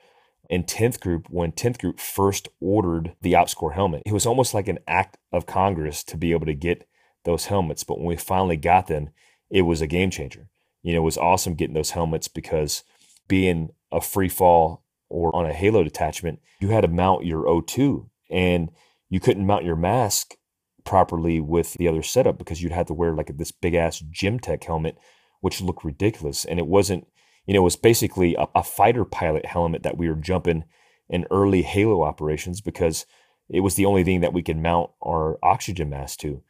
in 0.48 0.64
10th 0.64 1.00
group 1.00 1.28
when 1.28 1.52
10th 1.52 1.78
group 1.78 1.98
first 1.98 2.48
ordered 2.60 3.14
the 3.20 3.34
Ops 3.34 3.54
OpsCore 3.54 3.74
helmet. 3.74 4.02
It 4.06 4.12
was 4.12 4.26
almost 4.26 4.54
like 4.54 4.68
an 4.68 4.78
act 4.86 5.18
of 5.32 5.46
Congress 5.46 6.04
to 6.04 6.16
be 6.16 6.32
able 6.32 6.46
to 6.46 6.54
get 6.54 6.88
those 7.24 7.46
helmets, 7.46 7.84
but 7.84 7.98
when 7.98 8.06
we 8.06 8.16
finally 8.16 8.56
got 8.56 8.86
them, 8.86 9.10
it 9.50 9.62
was 9.62 9.80
a 9.80 9.86
game 9.86 10.10
changer. 10.10 10.48
You 10.82 10.92
know, 10.92 11.00
it 11.00 11.04
was 11.04 11.18
awesome 11.18 11.54
getting 11.54 11.74
those 11.74 11.90
helmets 11.90 12.28
because 12.28 12.84
being 13.26 13.70
a 13.90 14.00
free 14.00 14.28
fall 14.28 14.84
or 15.08 15.34
on 15.34 15.46
a 15.46 15.52
halo 15.52 15.82
detachment, 15.82 16.40
you 16.60 16.68
had 16.68 16.82
to 16.82 16.88
mount 16.88 17.24
your 17.24 17.44
O2 17.44 18.08
and 18.30 18.70
you 19.08 19.20
couldn't 19.20 19.46
mount 19.46 19.64
your 19.64 19.76
mask 19.76 20.36
properly 20.84 21.40
with 21.40 21.74
the 21.74 21.88
other 21.88 22.02
setup 22.02 22.38
because 22.38 22.62
you'd 22.62 22.72
have 22.72 22.86
to 22.86 22.94
wear 22.94 23.12
like 23.12 23.36
this 23.36 23.52
big 23.52 23.74
ass 23.74 24.02
Gentex 24.02 24.64
helmet, 24.64 24.96
which 25.40 25.60
looked 25.60 25.84
ridiculous. 25.84 26.44
And 26.44 26.58
it 26.58 26.66
wasn't, 26.66 27.06
you 27.46 27.54
know, 27.54 27.60
it 27.60 27.64
was 27.64 27.76
basically 27.76 28.34
a, 28.36 28.46
a 28.54 28.62
fighter 28.62 29.04
pilot 29.04 29.46
helmet 29.46 29.82
that 29.82 29.96
we 29.96 30.08
were 30.08 30.16
jumping 30.16 30.64
in 31.08 31.26
early 31.30 31.62
halo 31.62 32.02
operations 32.02 32.60
because 32.60 33.06
it 33.48 33.60
was 33.60 33.74
the 33.74 33.86
only 33.86 34.02
thing 34.02 34.20
that 34.20 34.32
we 34.32 34.42
could 34.42 34.56
mount 34.56 34.90
our 35.04 35.38
oxygen 35.42 35.90
mask 35.90 36.20
to. 36.20 36.42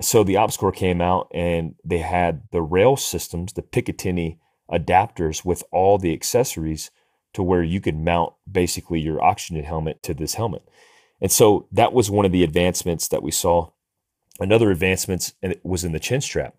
So 0.00 0.22
the 0.22 0.34
OpsCore 0.34 0.74
came 0.74 1.00
out 1.00 1.28
and 1.34 1.74
they 1.84 1.98
had 1.98 2.42
the 2.52 2.62
rail 2.62 2.96
systems, 2.96 3.52
the 3.52 3.62
Picatinny 3.62 4.38
adapters 4.70 5.44
with 5.44 5.64
all 5.72 5.98
the 5.98 6.12
accessories 6.12 6.90
to 7.34 7.42
where 7.42 7.62
you 7.62 7.80
could 7.80 7.96
mount 7.96 8.32
basically 8.50 9.00
your 9.00 9.22
oxygen 9.22 9.62
helmet 9.64 10.02
to 10.02 10.14
this 10.14 10.34
helmet. 10.34 10.62
And 11.20 11.30
so 11.30 11.66
that 11.72 11.92
was 11.92 12.10
one 12.10 12.24
of 12.24 12.32
the 12.32 12.44
advancements 12.44 13.08
that 13.08 13.22
we 13.22 13.30
saw. 13.30 13.70
Another 14.40 14.70
advancement 14.70 15.32
was 15.62 15.84
in 15.84 15.92
the 15.92 15.98
chin 15.98 16.20
strap. 16.20 16.54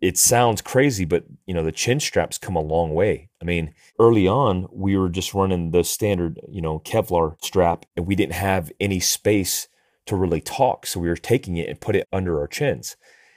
It 0.00 0.18
sounds 0.18 0.60
crazy, 0.60 1.04
but 1.04 1.24
you 1.46 1.54
know 1.54 1.62
the 1.62 1.72
chin 1.72 2.00
straps 2.00 2.36
come 2.36 2.56
a 2.56 2.60
long 2.60 2.92
way. 2.92 3.30
I 3.40 3.44
mean, 3.44 3.72
early 4.00 4.26
on 4.26 4.66
we 4.72 4.96
were 4.96 5.08
just 5.08 5.32
running 5.32 5.70
the 5.70 5.84
standard, 5.84 6.40
you 6.48 6.60
know, 6.60 6.80
Kevlar 6.80 7.36
strap, 7.42 7.86
and 7.96 8.06
we 8.06 8.16
didn't 8.16 8.34
have 8.34 8.72
any 8.80 8.98
space 8.98 9.68
to 10.06 10.16
really 10.16 10.40
talk, 10.40 10.86
so 10.86 10.98
we 10.98 11.08
were 11.08 11.16
taking 11.16 11.56
it 11.56 11.68
and 11.68 11.80
put 11.80 11.94
it 11.94 12.08
under 12.12 12.40
our 12.40 12.48
chins. 12.48 12.96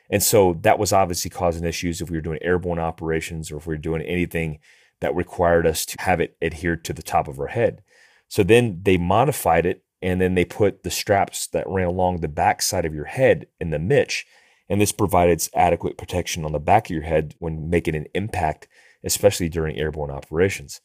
And 0.10 0.22
so 0.22 0.58
that 0.62 0.80
was 0.80 0.94
obviously 0.94 1.30
causing 1.30 1.66
issues 1.66 2.02
if 2.02 2.10
we 2.10 2.18
were 2.18 2.22
doing 2.22 2.40
airborne 2.42 2.80
operations 2.80 3.52
or 3.52 3.58
if 3.58 3.68
we 3.68 3.76
were 3.76 3.80
doing 3.80 4.02
anything 4.02 4.60
that 5.02 5.16
required 5.16 5.68
us 5.68 5.86
to 5.86 6.02
have 6.02 6.20
it 6.20 6.38
adhered 6.42 6.84
to 6.86 6.94
the 6.94 7.04
top 7.04 7.28
of 7.28 7.40
our 7.40 7.48
head. 7.48 7.82
So 8.28 8.44
then 8.44 8.80
they 8.84 8.98
modified 8.98 9.66
it 9.66 9.84
and 10.02 10.20
then 10.22 10.36
they 10.36 10.46
put 10.46 10.84
the 10.84 10.92
straps 10.92 11.48
that 11.48 11.68
ran 11.68 11.88
along 11.88 12.18
the 12.18 12.28
back 12.28 12.62
side 12.62 12.86
of 12.86 12.94
your 12.94 13.06
head 13.06 13.48
in 13.60 13.70
the 13.70 13.80
MICH. 13.80 14.26
And 14.68 14.82
this 14.82 14.92
provided 14.92 15.48
adequate 15.54 15.98
protection 15.98 16.44
on 16.44 16.52
the 16.52 16.60
back 16.60 16.88
of 16.88 16.92
your 16.92 17.04
head 17.04 17.36
when 17.40 17.70
making 17.70 17.96
an 17.96 18.08
impact, 18.14 18.68
especially 19.04 19.50
during 19.50 19.78
airborne 19.78 20.12
operations. 20.12 20.82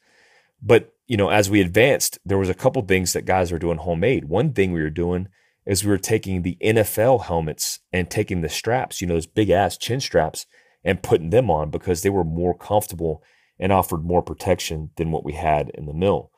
But, 0.63 0.93
you 1.07 1.17
know, 1.17 1.31
as 1.31 1.49
we 1.49 1.61
advanced, 1.61 2.19
there 2.25 2.39
was 2.39 2.51
a 2.51 2.55
couple 2.55 2.83
things 2.83 3.15
that 3.15 3.25
guys 3.25 3.51
were 3.51 3.59
doing 3.59 3.79
homemade. 3.79 4.27
One 4.27 4.53
thing 4.53 4.73
we 4.73 4.83
were 4.83 4.91
doing 4.91 5.29
is 5.65 5.85
we 5.85 5.91
were 5.91 5.99
taking 5.99 6.43
the 6.43 6.59
NFL 6.63 7.25
helmets 7.25 7.81
and 7.93 8.11
taking 8.11 8.41
the 8.41 8.49
straps, 8.49 9.01
you 9.01 9.07
know, 9.07 9.15
those 9.15 9.27
big 9.27 9.51
ass 9.51 9.77
chin 9.79 10.01
straps, 10.01 10.47
and 10.85 11.03
putting 11.03 11.31
them 11.31 11.51
on 11.51 11.71
because 11.71 12.03
they 12.03 12.11
were 12.11 12.25
more 12.25 12.57
comfortable 12.57 13.23
and 13.61 13.73
offered 13.73 14.05
more 14.05 14.23
protection 14.23 14.91
than 14.97 15.13
what 15.13 15.25
we 15.25 15.35
had 15.35 15.71
in 15.71 15.87
the 15.87 15.93
mill. 15.93 16.33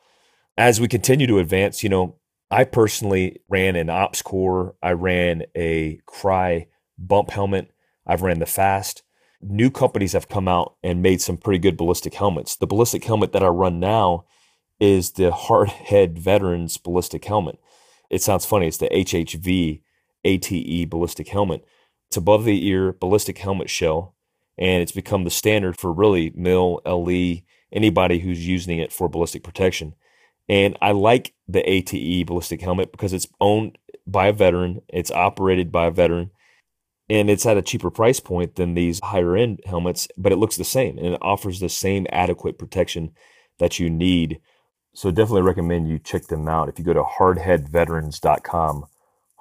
As 0.57 0.79
we 0.79 0.87
continue 0.87 1.25
to 1.25 1.39
advance, 1.39 1.81
you 1.81 1.89
know, 1.89 2.17
I 2.51 2.65
personally 2.65 3.41
ran 3.49 3.75
an 3.75 3.87
OpsCore, 3.87 4.73
I 4.83 4.91
ran 4.91 5.43
a 5.55 6.01
Crye 6.05 6.67
bump 6.99 7.31
helmet, 7.31 7.71
I've 8.05 8.21
ran 8.21 8.39
the 8.39 8.45
Fast. 8.45 9.01
New 9.41 9.71
companies 9.71 10.13
have 10.13 10.29
come 10.29 10.47
out 10.47 10.75
and 10.83 11.01
made 11.01 11.21
some 11.21 11.37
pretty 11.37 11.59
good 11.59 11.77
ballistic 11.77 12.13
helmets. 12.13 12.55
The 12.55 12.67
ballistic 12.67 13.03
helmet 13.03 13.31
that 13.31 13.43
I 13.43 13.47
run 13.47 13.79
now 13.79 14.25
is 14.79 15.11
the 15.11 15.31
Hardhead 15.31 16.19
Veterans 16.19 16.77
ballistic 16.77 17.25
helmet. 17.25 17.57
It 18.09 18.21
sounds 18.21 18.45
funny, 18.45 18.67
it's 18.67 18.77
the 18.77 18.89
HHV 18.89 19.81
ATE 20.23 20.89
ballistic 20.89 21.29
helmet. 21.29 21.65
It's 22.09 22.17
above 22.17 22.45
the 22.45 22.67
ear 22.67 22.93
ballistic 22.93 23.39
helmet 23.39 23.69
shell 23.69 24.15
and 24.57 24.81
it's 24.81 24.91
become 24.91 25.23
the 25.23 25.29
standard 25.29 25.77
for 25.77 25.91
really 25.91 26.31
mill 26.35 26.81
LE 26.85 27.41
anybody 27.71 28.19
who's 28.19 28.47
using 28.47 28.79
it 28.79 28.93
for 28.93 29.09
ballistic 29.09 29.43
protection. 29.43 29.95
And 30.47 30.77
I 30.81 30.91
like 30.91 31.33
the 31.47 31.67
ATE 31.69 32.27
ballistic 32.27 32.61
helmet 32.61 32.91
because 32.91 33.13
it's 33.13 33.27
owned 33.39 33.77
by 34.05 34.27
a 34.27 34.33
veteran, 34.33 34.81
it's 34.89 35.11
operated 35.11 35.71
by 35.71 35.85
a 35.85 35.91
veteran, 35.91 36.31
and 37.09 37.29
it's 37.29 37.45
at 37.45 37.57
a 37.57 37.61
cheaper 37.61 37.89
price 37.89 38.19
point 38.19 38.55
than 38.55 38.73
these 38.73 38.99
higher 39.03 39.35
end 39.35 39.61
helmets, 39.65 40.07
but 40.17 40.31
it 40.31 40.37
looks 40.37 40.57
the 40.57 40.63
same 40.63 40.97
and 40.97 41.07
it 41.07 41.21
offers 41.21 41.59
the 41.59 41.69
same 41.69 42.07
adequate 42.11 42.57
protection 42.57 43.11
that 43.59 43.79
you 43.79 43.89
need. 43.89 44.39
So 44.93 45.11
definitely 45.11 45.41
recommend 45.41 45.89
you 45.89 45.99
check 45.99 46.27
them 46.27 46.47
out. 46.47 46.69
If 46.69 46.77
you 46.77 46.85
go 46.85 46.93
to 46.93 47.03
hardheadveterans.com, 47.03 48.85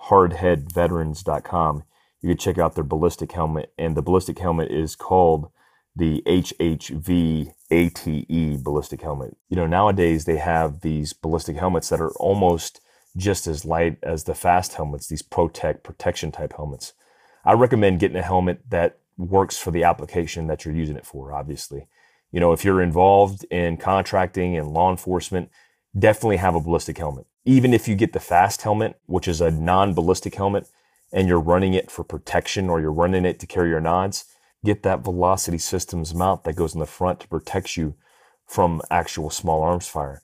hardheadveterans.com, 0.09 1.85
you 2.23 2.29
can 2.29 2.39
check 2.39 2.59
out 2.59 2.75
their 2.75 2.85
ballistic 2.85 3.33
helmet. 3.33 3.73
And 3.77 3.97
the 3.97 4.03
ballistic 4.03 4.39
helmet 4.39 4.71
is 4.71 4.97
called 4.97 5.51
the 5.95 6.23
HHV 6.27 7.53
ATE 7.71 8.63
ballistic 8.63 9.03
helmet. 9.03 9.37
You 9.49 9.57
know, 9.57 9.67
nowadays 9.67 10.25
they 10.25 10.39
have 10.39 10.81
these 10.81 11.13
ballistic 11.13 11.57
helmets 11.57 11.89
that 11.91 12.01
are 12.01 12.13
almost 12.13 12.81
just 13.17 13.47
as 13.47 13.65
light 13.65 13.99
as 14.03 14.25
the 14.25 14.35
fast 14.35 14.75
helmets, 14.75 15.09
these 15.09 15.23
ProTech 15.23 15.83
protection 15.83 16.33
type 16.33 16.55
helmets. 16.57 16.95
I 17.45 17.53
recommend 17.53 18.01
getting 18.01 18.17
a 18.17 18.23
helmet 18.23 18.61
that 18.71 18.99
works 19.19 19.59
for 19.59 19.71
the 19.71 19.85
application 19.85 20.47
that 20.47 20.65
you're 20.65 20.75
using 20.75 20.97
it 20.97 21.05
for, 21.05 21.33
obviously. 21.33 21.89
You 22.31 22.41
know, 22.41 22.53
if 22.53 22.65
you're 22.65 22.81
involved 22.81 23.45
in 23.51 23.77
contracting 23.77 24.57
and 24.57 24.69
law 24.69 24.91
enforcement, 24.91 25.51
definitely 25.99 26.39
have 26.39 26.55
a 26.55 26.61
ballistic 26.61 26.97
helmet. 26.97 27.27
Even 27.45 27.75
if 27.75 27.87
you 27.87 27.95
get 27.95 28.13
the 28.15 28.21
fast 28.21 28.63
helmet, 28.63 28.99
which 29.07 29.29
is 29.29 29.41
a 29.41 29.51
non 29.51 29.93
ballistic 29.93 30.35
helmet, 30.35 30.67
and 31.13 31.29
you're 31.29 31.41
running 31.41 31.75
it 31.75 31.91
for 31.91 32.05
protection 32.05 32.71
or 32.71 32.81
you're 32.81 32.93
running 32.93 33.25
it 33.25 33.39
to 33.41 33.47
carry 33.47 33.69
your 33.69 33.81
nods, 33.81 34.25
get 34.65 34.83
that 34.83 35.01
velocity 35.01 35.59
systems 35.59 36.15
mount 36.15 36.45
that 36.45 36.57
goes 36.57 36.75
in 36.75 36.81
the 36.81 36.87
front 36.87 37.21
to 37.21 37.29
protect 37.29 37.77
you 37.77 37.95
from 38.47 38.81
actual 38.91 39.31
small 39.31 39.63
arms 39.63 39.89
fire. 39.89 40.23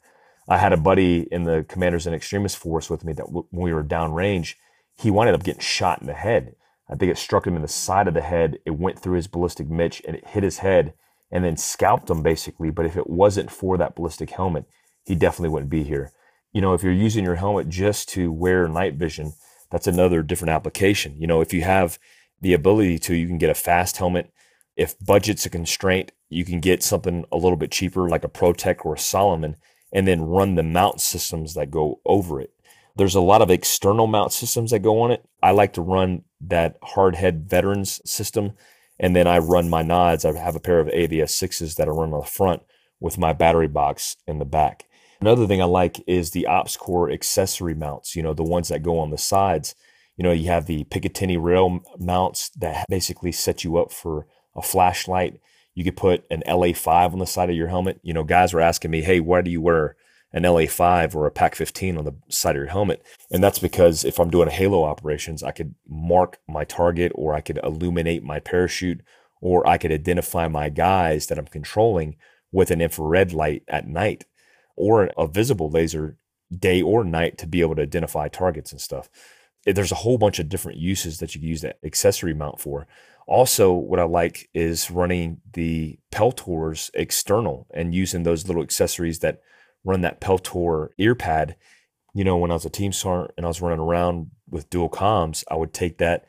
I 0.49 0.59
had 0.59 0.73
a 0.73 0.78
buddy 0.78 1.28
in 1.30 1.45
the 1.45 1.64
Commanders 1.68 2.07
In-Extremis 2.07 2.54
Force 2.54 2.88
with 2.88 3.04
me 3.04 3.12
that 3.14 3.26
w- 3.26 3.47
when 3.50 3.64
we 3.64 3.73
were 3.73 3.85
downrange, 3.85 4.54
he 4.97 5.11
wound 5.11 5.28
up 5.28 5.42
getting 5.42 5.61
shot 5.61 6.00
in 6.00 6.07
the 6.07 6.14
head. 6.14 6.54
I 6.88 6.95
think 6.95 7.11
it 7.12 7.18
struck 7.18 7.47
him 7.47 7.54
in 7.54 7.62
the 7.62 7.68
side 7.68 8.09
of 8.09 8.14
the 8.14 8.23
head. 8.23 8.59
It 8.64 8.71
went 8.71 8.99
through 8.99 9.16
his 9.16 9.26
ballistic 9.26 9.68
MICH 9.68 10.02
and 10.07 10.16
it 10.16 10.28
hit 10.28 10.42
his 10.42 10.59
head 10.59 10.95
and 11.30 11.45
then 11.45 11.57
scalped 11.59 12.09
him 12.09 12.23
basically. 12.23 12.71
But 12.71 12.87
if 12.87 12.97
it 12.97 13.11
wasn't 13.11 13.50
for 13.50 13.76
that 13.76 13.95
ballistic 13.95 14.30
helmet, 14.30 14.64
he 15.04 15.14
definitely 15.14 15.50
wouldn't 15.50 15.71
be 15.71 15.85
here. 15.85 16.12
You 16.52 16.62
know, 16.62 16.73
if 16.73 16.83
you're 16.83 16.92
using 16.92 17.25
your 17.25 17.35
helmet 17.35 17.68
just 17.68 18.09
to 18.11 18.33
wear 18.33 18.66
night 18.68 18.95
vision, 18.95 19.35
that's 19.71 19.87
another 19.87 20.23
different 20.23 20.51
application. 20.51 21.21
You 21.21 21.27
know, 21.27 21.41
if 21.41 21.53
you 21.53 21.63
have 21.63 21.99
the 22.41 22.55
ability 22.55 22.99
to, 23.01 23.15
you 23.15 23.27
can 23.27 23.39
get 23.39 23.51
a 23.51 23.55
fast 23.55 23.97
helmet. 23.97 24.33
If 24.77 24.99
budget's 24.99 25.47
a 25.47 25.51
constraint, 25.51 26.13
you 26.29 26.45
can 26.45 26.61
get 26.61 26.83
something 26.83 27.25
a 27.33 27.37
little 27.37 27.57
bit 27.57 27.71
cheaper 27.71 28.09
like 28.09 28.25
a 28.25 28.29
ProTech 28.29 28.85
or 28.85 28.95
a 28.95 28.99
Solomon 28.99 29.57
and 29.93 30.07
then 30.07 30.23
run 30.23 30.55
the 30.55 30.63
mount 30.63 31.01
systems 31.01 31.55
that 31.55 31.71
go 31.71 32.01
over 32.05 32.41
it. 32.41 32.53
There's 32.97 33.15
a 33.15 33.21
lot 33.21 33.43
of 33.43 33.51
external 33.51 34.07
mount 34.07 34.33
systems 34.33 34.71
that 34.71 34.81
go 34.81 35.01
on 35.01 35.11
it. 35.11 35.25
I 35.43 35.53
like 35.53 35.73
to 35.75 35.81
run 35.81 36.25
that 36.41 36.81
hardhead 36.81 37.49
veterans 37.49 38.01
system. 38.05 38.53
And 38.99 39.15
then 39.15 39.27
I 39.27 39.39
run 39.39 39.71
my 39.71 39.83
nods. 39.83 40.25
I 40.25 40.37
have 40.37 40.57
a 40.57 40.61
pair 40.61 40.81
of 40.81 40.89
AVS 40.89 41.31
sixes 41.31 41.77
that 41.77 41.89
I 41.89 41.93
run 41.93 42.13
on 42.13 42.21
the 42.21 42.27
front 42.27 42.63
with 43.01 43.17
my 43.17 43.33
battery 43.33 43.69
box 43.69 44.17
in 44.27 44.39
the 44.39 44.45
back. 44.45 44.87
Another 45.21 45.47
thing 45.47 45.61
I 45.61 45.65
like 45.65 46.03
is 46.07 46.31
the 46.31 46.47
OpsCore 46.49 47.13
accessory 47.13 47.75
mounts, 47.75 48.15
you 48.15 48.23
know, 48.23 48.35
the 48.35 48.45
ones 48.45 48.69
that 48.69 48.83
go 48.85 48.99
on 48.99 49.11
the 49.11 49.19
sides. 49.19 49.75
You 50.17 50.23
know, 50.23 50.33
you 50.33 50.49
have 50.49 50.67
the 50.67 50.85
Picatinny 50.85 51.41
rail 51.41 51.81
mounts 51.99 52.51
that 52.51 52.87
basically 52.89 53.33
set 53.33 53.65
you 53.65 53.79
up 53.79 53.93
for 53.93 54.27
a 54.55 54.63
flashlight. 54.63 55.41
You 55.75 55.85
could 55.85 55.97
put 55.97 56.25
an 56.31 56.43
LA5 56.47 57.13
on 57.13 57.19
the 57.19 57.27
side 57.27 57.51
of 57.51 57.57
your 57.57 57.69
helmet. 57.69 58.01
You 58.03 58.15
know, 58.15 58.25
guys 58.25 58.53
were 58.53 58.61
asking 58.61 58.91
me, 58.91 59.03
hey, 59.03 59.21
why 59.21 59.43
do 59.43 59.51
you 59.51 59.61
wear 59.61 59.97
an 60.33 60.45
LA5 60.45 61.15
or 61.15 61.27
a 61.27 61.33
PEQ 61.33 61.55
15 61.57 61.99
on 61.99 62.05
the 62.05 62.15
side 62.29 62.57
of 62.57 62.61
your 62.61 62.71
helmet? 62.71 63.05
And 63.31 63.43
that's 63.43 63.59
because 63.59 64.05
if 64.05 64.21
I'm 64.21 64.31
doing 64.31 64.51
halo 64.51 64.85
operations, 64.85 65.43
I 65.43 65.51
could 65.51 65.75
mark 65.89 66.39
my 66.49 66.65
target 66.65 67.11
or 67.15 67.35
I 67.35 67.41
could 67.41 67.59
illuminate 67.63 68.23
my 68.23 68.39
parachute 68.39 69.01
or 69.41 69.67
I 69.67 69.79
could 69.79 69.93
identify 69.93 70.47
my 70.47 70.69
guys 70.69 71.27
that 71.27 71.39
I'm 71.39 71.47
controlling 71.47 72.17
with 72.53 72.71
an 72.71 72.81
infrared 72.81 73.33
light 73.33 73.63
at 73.69 73.87
night 73.87 74.25
or 74.79 75.11
a 75.19 75.27
visible 75.27 75.69
laser 75.69 76.17
day 76.57 76.81
or 76.81 77.05
night 77.05 77.37
to 77.39 77.47
be 77.47 77.61
able 77.61 77.75
to 77.77 77.83
identify 77.83 78.29
targets 78.29 78.73
and 78.73 78.81
stuff. 78.81 79.11
there's 79.67 79.93
a 79.93 79.97
whole 79.97 80.17
bunch 80.17 80.39
of 80.39 80.49
different 80.49 80.79
uses 80.79 81.19
that 81.19 81.35
you 81.35 81.41
can 81.41 81.49
use 81.49 81.61
that 81.61 81.79
accessory 81.85 82.33
mount 82.33 82.59
for. 82.59 82.87
Also, 83.27 83.71
what 83.73 83.99
I 83.99 84.05
like 84.05 84.49
is 84.55 84.91
running 84.91 85.43
the 85.53 85.99
Peltors 86.11 86.91
external 86.95 87.67
and 87.75 87.95
using 87.95 88.23
those 88.23 88.47
little 88.47 88.63
accessories 88.63 89.19
that 89.19 89.43
run 89.85 90.01
that 90.01 90.21
Peltor 90.23 90.89
ear 90.97 91.15
pad. 91.15 91.57
You 92.15 92.25
know, 92.25 92.39
when 92.39 92.51
I 92.51 92.55
was 92.55 92.65
a 92.65 92.71
team 92.71 92.93
sergeant 92.93 93.35
and 93.37 93.45
I 93.45 93.49
was 93.49 93.61
running 93.61 93.81
around 93.81 94.31
with 94.49 94.71
dual 94.71 94.89
comms, 94.89 95.45
I 95.51 95.57
would 95.57 95.75
take 95.75 95.99
that 95.99 96.25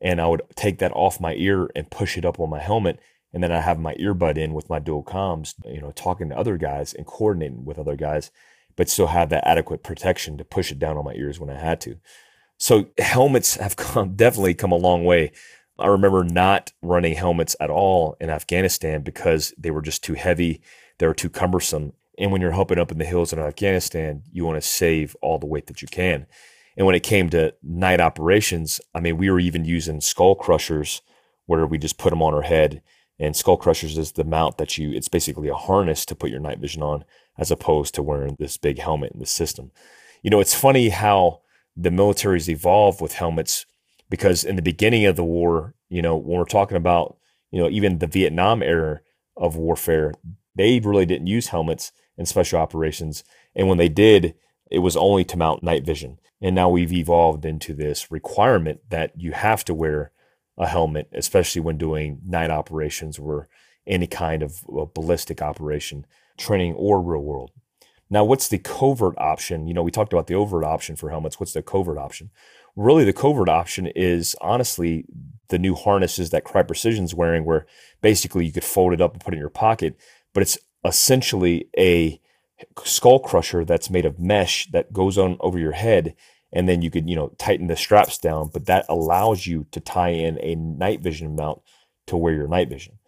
and 0.00 0.20
I 0.20 0.26
would 0.26 0.42
take 0.54 0.78
that 0.78 0.92
off 0.92 1.20
my 1.20 1.34
ear 1.34 1.70
and 1.74 1.90
push 1.90 2.16
it 2.16 2.24
up 2.24 2.38
on 2.38 2.50
my 2.50 2.60
helmet. 2.60 3.00
And 3.34 3.42
then 3.42 3.50
I 3.50 3.60
have 3.60 3.80
my 3.80 3.94
earbud 3.96 4.38
in 4.38 4.54
with 4.54 4.70
my 4.70 4.78
dual 4.78 5.02
comms, 5.02 5.54
you 5.66 5.80
know, 5.80 5.90
talking 5.90 6.28
to 6.28 6.38
other 6.38 6.56
guys 6.56 6.94
and 6.94 7.04
coordinating 7.04 7.64
with 7.64 7.80
other 7.80 7.96
guys, 7.96 8.30
but 8.76 8.88
still 8.88 9.08
have 9.08 9.28
that 9.30 9.46
adequate 9.46 9.82
protection 9.82 10.38
to 10.38 10.44
push 10.44 10.70
it 10.70 10.78
down 10.78 10.96
on 10.96 11.04
my 11.04 11.14
ears 11.14 11.40
when 11.40 11.50
I 11.50 11.58
had 11.58 11.80
to. 11.82 11.96
So 12.58 12.86
helmets 12.96 13.56
have 13.56 13.76
come 13.76 14.14
definitely 14.14 14.54
come 14.54 14.72
a 14.72 14.76
long 14.76 15.04
way. 15.04 15.32
I 15.78 15.88
remember 15.88 16.22
not 16.22 16.72
running 16.80 17.16
helmets 17.16 17.56
at 17.58 17.70
all 17.70 18.16
in 18.20 18.30
Afghanistan 18.30 19.02
because 19.02 19.52
they 19.58 19.72
were 19.72 19.82
just 19.82 20.04
too 20.04 20.14
heavy, 20.14 20.62
they 20.98 21.08
were 21.08 21.14
too 21.14 21.28
cumbersome. 21.28 21.92
And 22.16 22.30
when 22.30 22.40
you're 22.40 22.52
hopping 22.52 22.78
up 22.78 22.92
in 22.92 22.98
the 22.98 23.04
hills 23.04 23.32
in 23.32 23.40
Afghanistan, 23.40 24.22
you 24.30 24.44
want 24.44 24.62
to 24.62 24.68
save 24.68 25.16
all 25.20 25.40
the 25.40 25.46
weight 25.46 25.66
that 25.66 25.82
you 25.82 25.88
can. 25.88 26.26
And 26.76 26.86
when 26.86 26.94
it 26.94 27.02
came 27.02 27.28
to 27.30 27.54
night 27.62 28.00
operations, 28.00 28.80
I 28.94 29.00
mean, 29.00 29.16
we 29.16 29.30
were 29.30 29.40
even 29.40 29.64
using 29.64 30.00
skull 30.00 30.36
crushers 30.36 31.02
where 31.46 31.66
we 31.66 31.76
just 31.76 31.98
put 31.98 32.10
them 32.10 32.22
on 32.22 32.34
our 32.34 32.42
head. 32.42 32.82
And 33.24 33.34
skull 33.34 33.56
crushers 33.56 33.96
is 33.96 34.12
the 34.12 34.22
mount 34.22 34.58
that 34.58 34.76
you, 34.76 34.92
it's 34.92 35.08
basically 35.08 35.48
a 35.48 35.54
harness 35.54 36.04
to 36.06 36.14
put 36.14 36.28
your 36.28 36.40
night 36.40 36.58
vision 36.58 36.82
on 36.82 37.04
as 37.38 37.50
opposed 37.50 37.94
to 37.94 38.02
wearing 38.02 38.36
this 38.38 38.58
big 38.58 38.78
helmet 38.78 39.12
in 39.12 39.18
the 39.18 39.24
system. 39.24 39.70
You 40.22 40.28
know, 40.28 40.40
it's 40.40 40.54
funny 40.54 40.90
how 40.90 41.40
the 41.74 41.90
military's 41.90 42.50
evolved 42.50 43.00
with 43.00 43.14
helmets 43.14 43.64
because 44.10 44.44
in 44.44 44.56
the 44.56 44.62
beginning 44.62 45.06
of 45.06 45.16
the 45.16 45.24
war, 45.24 45.74
you 45.88 46.02
know, 46.02 46.16
when 46.16 46.38
we're 46.38 46.44
talking 46.44 46.76
about, 46.76 47.16
you 47.50 47.62
know, 47.62 47.70
even 47.70 47.98
the 47.98 48.06
Vietnam 48.06 48.62
era 48.62 49.00
of 49.38 49.56
warfare, 49.56 50.12
they 50.54 50.78
really 50.80 51.06
didn't 51.06 51.26
use 51.26 51.48
helmets 51.48 51.92
in 52.18 52.26
special 52.26 52.60
operations. 52.60 53.24
And 53.54 53.68
when 53.68 53.78
they 53.78 53.88
did, 53.88 54.34
it 54.70 54.80
was 54.80 54.98
only 54.98 55.24
to 55.24 55.38
mount 55.38 55.62
night 55.62 55.86
vision. 55.86 56.18
And 56.42 56.54
now 56.54 56.68
we've 56.68 56.92
evolved 56.92 57.46
into 57.46 57.72
this 57.72 58.10
requirement 58.10 58.80
that 58.90 59.12
you 59.16 59.32
have 59.32 59.64
to 59.64 59.72
wear 59.72 60.12
a 60.56 60.66
helmet, 60.66 61.08
especially 61.12 61.60
when 61.60 61.78
doing 61.78 62.20
night 62.24 62.50
operations 62.50 63.18
or 63.18 63.48
any 63.86 64.06
kind 64.06 64.42
of 64.42 64.64
uh, 64.68 64.84
ballistic 64.94 65.42
operation, 65.42 66.06
training 66.36 66.74
or 66.74 67.00
real 67.00 67.22
world. 67.22 67.50
Now, 68.10 68.24
what's 68.24 68.48
the 68.48 68.58
covert 68.58 69.14
option? 69.18 69.66
You 69.66 69.74
know, 69.74 69.82
we 69.82 69.90
talked 69.90 70.12
about 70.12 70.26
the 70.26 70.34
overt 70.34 70.64
option 70.64 70.94
for 70.94 71.10
helmets. 71.10 71.40
What's 71.40 71.52
the 71.52 71.62
covert 71.62 71.98
option? 71.98 72.30
Really, 72.76 73.04
the 73.04 73.12
covert 73.12 73.48
option 73.48 73.86
is 73.88 74.36
honestly 74.40 75.06
the 75.48 75.58
new 75.58 75.74
harnesses 75.74 76.30
that 76.30 76.44
Crye 76.44 76.66
Precision's 76.66 77.14
wearing, 77.14 77.44
where 77.44 77.66
basically 78.02 78.46
you 78.46 78.52
could 78.52 78.64
fold 78.64 78.92
it 78.92 79.00
up 79.00 79.12
and 79.12 79.24
put 79.24 79.34
it 79.34 79.36
in 79.36 79.40
your 79.40 79.50
pocket, 79.50 79.96
but 80.32 80.42
it's 80.42 80.58
essentially 80.84 81.68
a 81.78 82.20
skull 82.84 83.18
crusher 83.18 83.64
that's 83.64 83.90
made 83.90 84.06
of 84.06 84.18
mesh 84.18 84.68
that 84.70 84.92
goes 84.92 85.18
on 85.18 85.36
over 85.40 85.58
your 85.58 85.72
head 85.72 86.14
and 86.54 86.68
then 86.68 86.80
you 86.80 86.90
could 86.90 87.10
you 87.10 87.16
know 87.16 87.28
tighten 87.36 87.66
the 87.66 87.76
straps 87.76 88.16
down 88.16 88.48
but 88.50 88.64
that 88.66 88.86
allows 88.88 89.46
you 89.46 89.66
to 89.72 89.80
tie 89.80 90.08
in 90.08 90.38
a 90.40 90.54
night 90.54 91.00
vision 91.00 91.36
mount 91.36 91.60
to 92.06 92.16
wear 92.16 92.32
your 92.32 92.48
night 92.48 92.70
vision. 92.70 92.98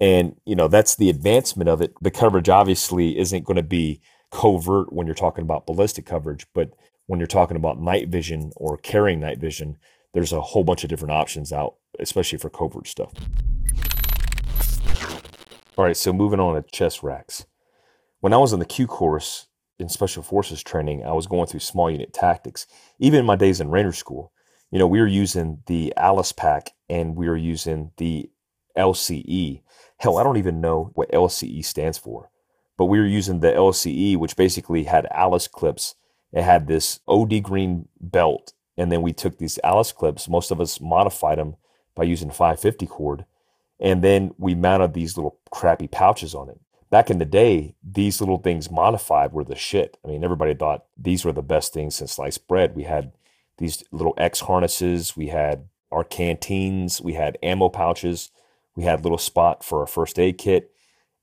And 0.00 0.36
you 0.44 0.56
know 0.56 0.66
that's 0.66 0.96
the 0.96 1.10
advancement 1.10 1.68
of 1.68 1.80
it. 1.80 1.94
The 2.00 2.10
coverage 2.10 2.48
obviously 2.48 3.16
isn't 3.16 3.44
going 3.44 3.56
to 3.56 3.62
be 3.62 4.00
covert 4.32 4.92
when 4.92 5.06
you're 5.06 5.14
talking 5.14 5.42
about 5.42 5.66
ballistic 5.66 6.04
coverage 6.04 6.46
but 6.54 6.70
when 7.06 7.20
you're 7.20 7.26
talking 7.28 7.56
about 7.56 7.80
night 7.80 8.08
vision 8.08 8.50
or 8.56 8.76
carrying 8.78 9.20
night 9.20 9.38
vision 9.38 9.76
there's 10.12 10.32
a 10.32 10.40
whole 10.40 10.64
bunch 10.64 10.82
of 10.82 10.90
different 10.90 11.12
options 11.12 11.52
out 11.52 11.76
especially 12.00 12.38
for 12.38 12.50
covert 12.50 12.88
stuff. 12.88 13.12
All 15.76 15.84
right 15.84 15.96
so 15.96 16.12
moving 16.12 16.40
on 16.40 16.60
to 16.60 16.68
chest 16.70 17.02
racks. 17.02 17.46
When 18.20 18.32
I 18.32 18.38
was 18.38 18.52
in 18.52 18.58
the 18.58 18.64
Q 18.64 18.86
course 18.86 19.46
in 19.78 19.88
special 19.88 20.22
forces 20.22 20.62
training, 20.62 21.04
I 21.04 21.12
was 21.12 21.26
going 21.26 21.46
through 21.46 21.60
small 21.60 21.90
unit 21.90 22.12
tactics. 22.12 22.66
Even 22.98 23.20
in 23.20 23.26
my 23.26 23.36
days 23.36 23.60
in 23.60 23.70
Ranger 23.70 23.92
School, 23.92 24.32
you 24.70 24.78
know, 24.78 24.86
we 24.86 25.00
were 25.00 25.06
using 25.06 25.62
the 25.66 25.92
Alice 25.96 26.32
pack 26.32 26.72
and 26.88 27.16
we 27.16 27.28
were 27.28 27.36
using 27.36 27.92
the 27.96 28.30
LCE. 28.76 29.62
Hell, 29.98 30.18
I 30.18 30.22
don't 30.22 30.36
even 30.36 30.60
know 30.60 30.90
what 30.94 31.12
LCE 31.12 31.64
stands 31.64 31.98
for, 31.98 32.30
but 32.76 32.86
we 32.86 32.98
were 32.98 33.06
using 33.06 33.40
the 33.40 33.52
LCE, 33.52 34.16
which 34.16 34.36
basically 34.36 34.84
had 34.84 35.06
Alice 35.10 35.48
clips. 35.48 35.94
It 36.32 36.42
had 36.42 36.66
this 36.66 37.00
OD 37.06 37.42
green 37.42 37.88
belt, 38.00 38.52
and 38.76 38.90
then 38.90 39.02
we 39.02 39.12
took 39.12 39.38
these 39.38 39.58
Alice 39.62 39.92
clips. 39.92 40.28
Most 40.28 40.50
of 40.50 40.60
us 40.60 40.80
modified 40.80 41.38
them 41.38 41.54
by 41.94 42.04
using 42.04 42.30
550 42.30 42.86
cord, 42.86 43.24
and 43.78 44.02
then 44.02 44.34
we 44.38 44.54
mounted 44.54 44.94
these 44.94 45.16
little 45.16 45.38
crappy 45.52 45.86
pouches 45.86 46.34
on 46.34 46.48
it 46.48 46.58
back 46.90 47.10
in 47.10 47.18
the 47.18 47.24
day, 47.24 47.74
these 47.82 48.20
little 48.20 48.38
things 48.38 48.70
modified 48.70 49.32
were 49.32 49.44
the 49.44 49.56
shit. 49.56 49.98
I 50.04 50.08
mean, 50.08 50.24
everybody 50.24 50.54
thought 50.54 50.84
these 50.96 51.24
were 51.24 51.32
the 51.32 51.42
best 51.42 51.72
things 51.72 51.96
since 51.96 52.12
sliced 52.12 52.46
bread. 52.48 52.76
We 52.76 52.84
had 52.84 53.12
these 53.58 53.84
little 53.92 54.14
X 54.16 54.40
harnesses, 54.40 55.16
we 55.16 55.28
had 55.28 55.68
our 55.92 56.04
canteens, 56.04 57.00
we 57.00 57.14
had 57.14 57.38
ammo 57.42 57.68
pouches, 57.68 58.30
we 58.74 58.82
had 58.84 59.02
little 59.04 59.18
spot 59.18 59.64
for 59.64 59.82
a 59.82 59.86
first 59.86 60.18
aid 60.18 60.38
kit. 60.38 60.70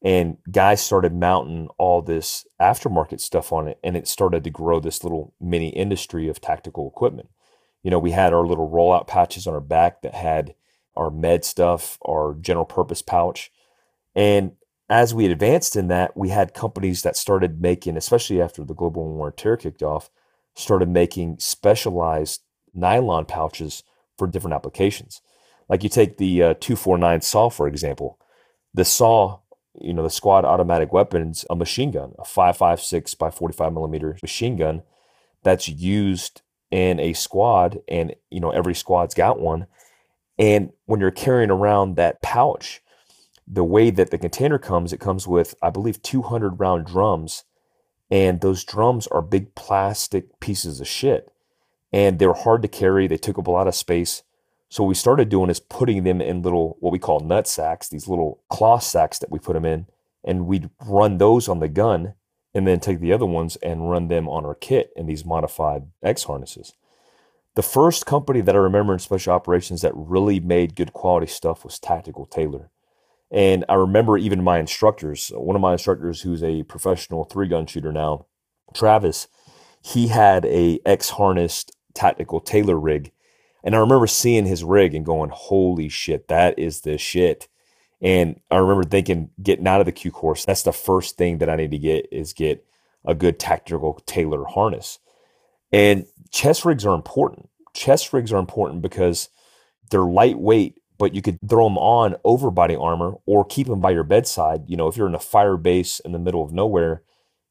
And 0.04 0.38
guys 0.50 0.82
started 0.82 1.14
mounting 1.14 1.68
all 1.78 2.02
this 2.02 2.48
aftermarket 2.60 3.20
stuff 3.20 3.52
on 3.52 3.68
it, 3.68 3.78
and 3.84 3.96
it 3.96 4.08
started 4.08 4.44
to 4.46 4.50
grow 4.50 4.80
this 4.80 5.04
little 5.04 5.34
mini 5.40 5.70
industry 5.70 6.28
of 6.28 6.42
tactical 6.42 6.88
equipment. 6.88 7.30
You 7.84 7.92
know, 7.92 8.00
we 8.00 8.12
had 8.12 8.34
our 8.34 8.46
little 8.46 8.70
rollout 8.70 9.08
pouches 9.08 9.46
on 9.46 9.54
our 9.54 9.60
back 9.60 10.02
that 10.02 10.16
had 10.16 10.56
our 10.96 11.12
med 11.12 11.46
stuff, 11.46 12.00
our 12.04 12.36
general 12.40 12.66
purpose 12.66 13.02
pouch. 13.02 13.52
And 14.16 14.54
as 14.92 15.14
we 15.14 15.26
advanced 15.26 15.78
in 15.78 15.88
that, 15.88 16.18
we 16.18 16.30
had 16.30 16.54
companies 16.54 17.02
that 17.04 17.16
started 17.16 17.62
making, 17.62 17.96
especially 17.96 18.42
after 18.42 18.66
the 18.66 18.74
global 18.74 19.08
war 19.08 19.28
on 19.28 19.34
terror 19.34 19.56
kicked 19.56 19.82
off, 19.82 20.10
started 20.54 20.90
making 20.90 21.38
specialized 21.40 22.42
nylon 22.74 23.24
pouches 23.24 23.84
for 24.18 24.28
different 24.28 24.54
applications. 24.54 25.22
Like 25.70 25.84
you 25.84 25.90
take 25.90 26.18
the 26.18 26.44
uh, 26.44 26.54
249 26.56 27.22
SAW, 27.22 27.48
for 27.48 27.70
example. 27.70 28.20
The 28.74 28.84
SAW, 28.84 29.40
you 29.80 29.94
know, 29.94 30.04
the 30.04 30.10
squad 30.10 30.44
automatic 30.44 30.92
weapons, 30.92 31.46
a 31.50 31.56
machine 31.56 31.92
gun, 31.92 32.12
a 32.20 32.24
5.56 32.24 33.18
by 33.18 33.32
45 33.32 33.72
millimeter 33.72 34.18
machine 34.22 34.58
gun 34.58 34.84
that's 35.42 35.70
used 35.70 36.42
in 36.70 37.00
a 37.00 37.14
squad, 37.14 37.80
and, 37.88 38.14
you 38.30 38.42
know, 38.42 38.52
every 38.52 38.76
squad's 38.76 39.14
got 39.14 39.40
one. 39.40 39.68
And 40.38 40.72
when 40.86 41.00
you're 41.00 41.12
carrying 41.12 41.50
around 41.50 41.96
that 41.96 42.22
pouch, 42.22 42.82
the 43.48 43.64
way 43.64 43.90
that 43.90 44.12
the 44.12 44.18
container 44.18 44.58
comes, 44.58 44.94
it 44.94 45.00
comes 45.00 45.28
with, 45.28 45.56
I 45.62 45.70
believe, 45.70 46.02
200 46.02 46.60
round 46.60 46.86
drums. 46.86 47.44
And 48.10 48.42
those 48.42 48.64
drums 48.64 49.08
are 49.08 49.22
big 49.22 49.56
plastic 49.56 50.40
pieces 50.40 50.82
of 50.82 50.88
shit. 50.88 51.32
And 51.94 52.20
they're 52.20 52.34
hard 52.34 52.62
to 52.62 52.68
carry. 52.68 53.08
They 53.08 53.18
took 53.18 53.38
up 53.38 53.48
a 53.48 53.52
lot 53.52 53.68
of 53.68 53.76
space. 53.76 54.24
So 54.70 54.84
what 54.84 54.90
we 54.90 54.96
started 54.96 55.30
doing 55.30 55.50
is 55.50 55.60
putting 55.60 56.04
them 56.04 56.22
in 56.22 56.42
little, 56.42 56.78
what 56.80 56.94
we 56.94 57.00
call 57.00 57.20
nut 57.20 57.48
sacks, 57.48 57.90
these 57.90 58.08
little 58.08 58.42
cloth 58.50 58.84
sacks 58.84 59.20
that 59.20 59.32
we 59.32 59.40
put 59.40 59.54
them 59.54 59.66
in. 59.66 59.88
And 60.24 60.46
we'd 60.46 60.70
run 60.86 61.18
those 61.18 61.50
on 61.50 61.60
the 61.60 61.68
gun 61.68 62.14
and 62.54 62.68
then 62.68 62.80
take 62.80 63.00
the 63.00 63.14
other 63.14 63.26
ones 63.26 63.56
and 63.58 63.90
run 63.90 64.08
them 64.08 64.28
on 64.28 64.46
our 64.46 64.56
kit 64.56 64.92
in 64.96 65.08
these 65.08 65.26
modified 65.26 65.88
X 66.04 66.24
harnesses. 66.24 66.74
The 67.56 67.62
first 67.62 68.06
company 68.06 68.40
that 68.42 68.56
I 68.56 68.60
remember 68.60 68.94
in 68.94 69.00
special 69.00 69.34
operations 69.34 69.82
that 69.82 69.92
really 69.94 70.40
made 70.40 70.76
good 70.76 70.94
quality 70.94 71.28
stuff 71.28 71.66
was 71.66 71.80
Tactical 71.80 72.26
Tailor. 72.26 72.70
And 73.32 73.64
I 73.70 73.76
remember 73.76 74.18
even 74.18 74.44
my 74.44 74.60
instructors, 74.60 75.32
one 75.34 75.56
of 75.56 75.62
my 75.62 75.74
instructors 75.74 76.22
who's 76.22 76.44
a 76.44 76.64
professional 76.64 77.24
three 77.24 77.48
gun 77.48 77.66
shooter 77.66 77.92
now, 77.92 78.26
Travis, 78.74 79.28
he 79.82 80.08
had 80.08 80.46
a 80.46 80.80
X 80.86 81.12
harnessed 81.12 81.72
tactical 81.94 82.42
Tailor 82.42 82.80
rig. 82.80 83.12
And 83.64 83.76
I 83.76 83.80
remember 83.80 84.08
seeing 84.08 84.46
his 84.46 84.64
rig 84.64 84.94
and 84.94 85.06
going, 85.06 85.30
holy 85.30 85.88
shit, 85.88 86.28
that 86.28 86.58
is 86.60 86.82
the 86.82 86.98
shit. 86.98 87.48
And 88.02 88.40
I 88.50 88.58
remember 88.58 88.84
thinking, 88.84 89.30
getting 89.42 89.68
out 89.68 89.80
of 89.80 89.86
the 89.86 89.92
Q 89.92 90.12
course, 90.12 90.44
that's 90.44 90.64
the 90.64 90.74
first 90.74 91.18
thing 91.18 91.38
that 91.38 91.50
I 91.50 91.56
need 91.56 91.72
to 91.72 91.78
get 91.78 92.08
is 92.12 92.34
get 92.34 92.66
a 93.06 93.14
good 93.14 93.40
tactical 93.40 94.02
Tailor 94.06 94.46
harness. 94.46 95.00
And 95.72 96.06
chest 96.32 96.66
rigs 96.66 96.86
are 96.86 96.96
important. 96.96 97.50
Chest 97.74 98.12
rigs 98.12 98.34
are 98.34 98.40
important 98.40 98.82
because 98.82 99.30
they're 99.90 100.02
lightweight 100.02 100.81
but 101.02 101.16
you 101.16 101.22
could 101.24 101.40
throw 101.50 101.68
them 101.68 101.80
on 101.80 102.16
over 102.24 102.52
body 102.52 102.76
armor 102.76 103.16
or 103.26 103.44
keep 103.44 103.66
them 103.66 103.82
by 103.82 103.90
your 103.90 104.04
bedside. 104.04 104.62
You 104.68 104.78
know, 104.78 104.88
if 104.88 104.96
you're 104.96 105.08
in 105.08 105.16
a 105.16 105.20
fire 105.20 105.58
base 105.58 106.00
in 106.00 106.12
the 106.12 106.20
middle 106.20 106.46
of 106.46 106.54
nowhere, 106.54 107.02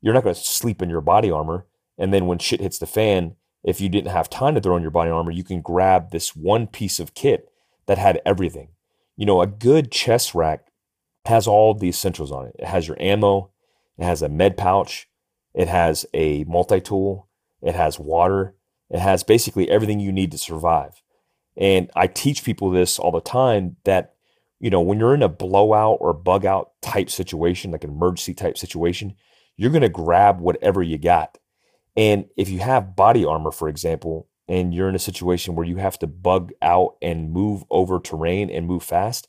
you're 0.00 0.14
not 0.14 0.22
going 0.22 0.36
to 0.36 0.40
sleep 0.40 0.80
in 0.80 0.88
your 0.88 1.00
body 1.00 1.32
armor. 1.32 1.66
And 1.98 2.14
then 2.14 2.28
when 2.28 2.38
shit 2.38 2.60
hits 2.60 2.78
the 2.78 2.86
fan, 2.86 3.34
if 3.64 3.80
you 3.80 3.88
didn't 3.88 4.12
have 4.12 4.30
time 4.30 4.54
to 4.54 4.60
throw 4.60 4.76
in 4.76 4.82
your 4.82 4.92
body 4.92 5.10
armor, 5.10 5.32
you 5.32 5.42
can 5.42 5.62
grab 5.62 6.12
this 6.12 6.36
one 6.36 6.68
piece 6.68 7.00
of 7.00 7.14
kit 7.14 7.50
that 7.86 7.98
had 7.98 8.22
everything. 8.24 8.68
You 9.16 9.26
know, 9.26 9.42
a 9.42 9.48
good 9.48 9.90
chest 9.90 10.32
rack 10.32 10.68
has 11.26 11.48
all 11.48 11.74
the 11.74 11.88
essentials 11.88 12.30
on 12.30 12.46
it. 12.46 12.54
It 12.56 12.66
has 12.66 12.86
your 12.86 13.02
ammo, 13.02 13.50
it 13.98 14.04
has 14.04 14.22
a 14.22 14.28
med 14.28 14.56
pouch, 14.56 15.08
it 15.54 15.66
has 15.66 16.06
a 16.14 16.44
multi 16.44 16.80
tool, 16.80 17.26
it 17.62 17.74
has 17.74 17.98
water, 17.98 18.54
It 18.90 19.00
has 19.00 19.24
basically 19.24 19.68
everything 19.68 19.98
you 19.98 20.12
need 20.12 20.30
to 20.30 20.38
survive. 20.38 21.02
And 21.56 21.90
I 21.94 22.06
teach 22.06 22.44
people 22.44 22.70
this 22.70 22.98
all 22.98 23.12
the 23.12 23.20
time 23.20 23.76
that, 23.84 24.14
you 24.60 24.70
know, 24.70 24.80
when 24.80 24.98
you're 24.98 25.14
in 25.14 25.22
a 25.22 25.28
blowout 25.28 25.98
or 26.00 26.12
bug 26.12 26.44
out 26.44 26.72
type 26.80 27.10
situation, 27.10 27.70
like 27.70 27.84
an 27.84 27.90
emergency 27.90 28.34
type 28.34 28.56
situation, 28.56 29.14
you're 29.56 29.70
going 29.70 29.82
to 29.82 29.88
grab 29.88 30.40
whatever 30.40 30.82
you 30.82 30.98
got. 30.98 31.38
And 31.96 32.26
if 32.36 32.48
you 32.48 32.60
have 32.60 32.96
body 32.96 33.24
armor, 33.24 33.50
for 33.50 33.68
example, 33.68 34.28
and 34.48 34.74
you're 34.74 34.88
in 34.88 34.94
a 34.94 35.00
situation 35.00 35.54
where 35.54 35.66
you 35.66 35.76
have 35.76 35.98
to 36.00 36.06
bug 36.06 36.50
out 36.60 36.96
and 37.00 37.32
move 37.32 37.64
over 37.70 38.00
terrain 38.00 38.50
and 38.50 38.66
move 38.66 38.82
fast, 38.82 39.28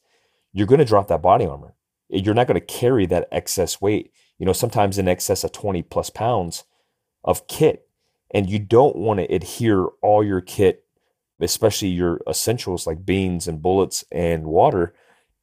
you're 0.53 0.67
going 0.67 0.79
to 0.79 0.85
drop 0.85 1.07
that 1.09 1.21
body 1.21 1.45
armor. 1.45 1.75
You're 2.09 2.33
not 2.33 2.47
going 2.47 2.59
to 2.59 2.65
carry 2.65 3.05
that 3.07 3.27
excess 3.31 3.79
weight, 3.79 4.11
you 4.37 4.45
know, 4.45 4.53
sometimes 4.53 4.97
in 4.97 5.07
excess 5.07 5.43
of 5.43 5.51
20 5.51 5.83
plus 5.83 6.09
pounds 6.09 6.63
of 7.23 7.47
kit. 7.47 7.87
And 8.33 8.49
you 8.49 8.59
don't 8.59 8.95
want 8.95 9.19
to 9.19 9.33
adhere 9.33 9.85
all 10.01 10.23
your 10.23 10.41
kit, 10.41 10.80
especially 11.41 11.89
your 11.89 12.21
essentials 12.27 12.87
like 12.87 13.05
beans 13.05 13.47
and 13.47 13.61
bullets 13.61 14.03
and 14.11 14.45
water, 14.45 14.93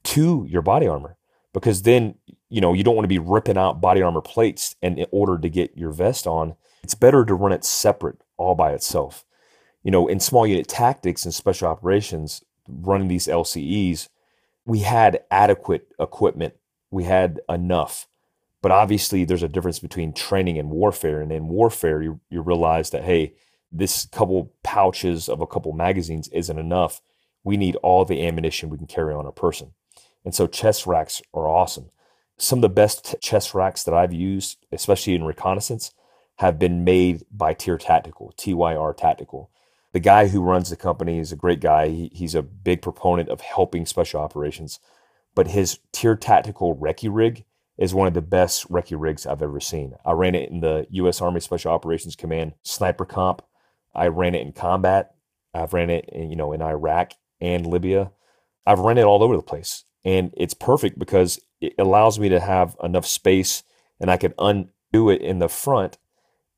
to 0.05 0.47
your 0.49 0.63
body 0.63 0.87
armor. 0.87 1.17
Because 1.53 1.83
then, 1.83 2.15
you 2.49 2.61
know, 2.61 2.73
you 2.73 2.85
don't 2.85 2.95
want 2.95 3.05
to 3.05 3.09
be 3.09 3.19
ripping 3.19 3.59
out 3.59 3.81
body 3.81 4.03
armor 4.03 4.21
plates 4.21 4.77
and 4.83 4.99
in 4.99 5.07
order 5.11 5.39
to 5.39 5.49
get 5.49 5.77
your 5.77 5.91
vest 5.91 6.27
on. 6.27 6.55
It's 6.83 6.95
better 6.95 7.25
to 7.25 7.35
run 7.35 7.53
it 7.53 7.65
separate 7.65 8.23
all 8.37 8.55
by 8.55 8.73
itself 8.73 9.25
you 9.83 9.91
know, 9.91 10.09
in 10.09 10.21
small 10.21 10.47
unit 10.47 10.69
tactics 10.69 11.25
and 11.25 11.33
special 11.33 11.69
operations, 11.69 12.45
running 12.69 13.09
these 13.09 13.27
LCEs, 13.27 14.09
we 14.67 14.81
had 14.81 15.21
adequate 15.31 15.89
equipment. 15.99 16.55
We 16.91 17.05
had 17.05 17.41
enough. 17.49 18.07
But 18.61 18.73
obviously, 18.73 19.25
there's 19.25 19.43
a 19.43 19.49
difference 19.49 19.79
between 19.79 20.13
training 20.13 20.59
and 20.59 20.71
warfare. 20.71 21.21
And 21.21 21.31
in 21.31 21.49
warfare, 21.49 22.03
you, 22.03 22.21
you 22.29 22.43
realize 22.43 22.91
that, 22.91 23.05
hey, 23.05 23.35
this 23.71 24.07
couple 24.07 24.53
pouches 24.63 25.29
of 25.29 25.41
a 25.41 25.47
couple 25.47 25.73
magazines 25.73 26.29
isn't 26.29 26.59
enough. 26.59 27.01
We 27.45 27.57
need 27.57 27.77
all 27.77 28.05
the 28.05 28.27
ammunition 28.27 28.69
we 28.69 28.79
can 28.79 28.87
carry 28.87 29.15
on 29.15 29.27
our 29.27 29.33
person. 29.33 29.73
And 30.25 30.35
so 30.35 30.47
chest 30.47 30.87
racks 30.87 31.23
are 31.33 31.49
awesome. 31.49 31.91
Some 32.37 32.59
of 32.59 32.63
the 32.63 32.69
best 32.69 33.17
chest 33.21 33.55
racks 33.55 33.83
that 33.85 33.95
I've 33.95 34.13
used, 34.13 34.65
especially 34.73 35.15
in 35.15 35.25
reconnaissance, 35.25 35.93
have 36.37 36.59
been 36.59 36.85
made 36.85 37.25
by 37.31 37.53
TYR 37.53 37.79
Tactical, 37.79 38.33
TYR 38.37 38.95
Tactical 38.97 39.51
the 39.93 40.01
guy 40.01 40.29
who 40.29 40.43
runs 40.43 40.71
the 40.71 40.77
company 40.77 41.19
is 41.19 41.33
a 41.33 41.37
great 41.37 41.61
guy. 41.61 41.89
He, 41.89 42.11
he's 42.13 42.35
a 42.35 42.43
big 42.43 42.83
proponent 42.83 43.29
of 43.31 43.41
helping 43.41 43.87
special 43.87 44.21
operations, 44.21 44.81
but 45.35 45.49
his 45.49 45.79
TYR 45.93 46.17
Tactical 46.17 46.77
Recce 46.77 47.09
rig 47.11 47.45
is 47.79 47.95
one 47.95 48.09
of 48.09 48.15
the 48.15 48.23
best 48.23 48.71
recce 48.71 48.97
rigs 48.99 49.27
I've 49.27 49.43
ever 49.43 49.61
seen. 49.61 49.95
I 50.05 50.13
ran 50.13 50.35
it 50.35 50.51
in 50.51 50.61
the 50.61 50.87
U.S. 50.91 51.21
Army 51.21 51.41
Special 51.41 51.73
Operations 51.73 52.17
Command 52.17 52.55
Sniper 52.63 53.05
Comp. 53.05 53.43
I 53.95 54.09
ran 54.09 54.35
it 54.35 54.43
in 54.43 54.53
combat. 54.53 55.15
I've 55.55 55.73
ran 55.73 55.91
it, 55.91 56.09
in, 56.09 56.31
you 56.31 56.37
know, 56.37 56.53
in 56.53 56.63
Iraq 56.63 57.13
and 57.41 57.67
Libya. 57.67 58.11
I've 58.67 58.81
run 58.81 58.99
it 58.99 59.05
all 59.05 59.23
over 59.23 59.37
the 59.37 59.43
place, 59.43 59.85
and 60.05 60.33
it's 60.37 60.55
perfect 60.55 60.99
because 60.99 61.41
it 61.61 61.75
allows 61.79 62.19
me 62.19 62.29
to 62.29 62.41
have 62.41 62.77
enough 62.83 63.07
space, 63.07 63.63
and 64.01 64.11
I 64.11 64.17
can 64.17 64.35
undo 64.39 65.11
it 65.11 65.23
in 65.23 65.39
the 65.39 65.49
front 65.49 65.99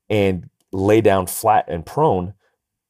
and 0.09 0.49
lay 0.71 1.01
down 1.01 1.27
flat 1.27 1.65
and 1.67 1.85
prone 1.85 2.33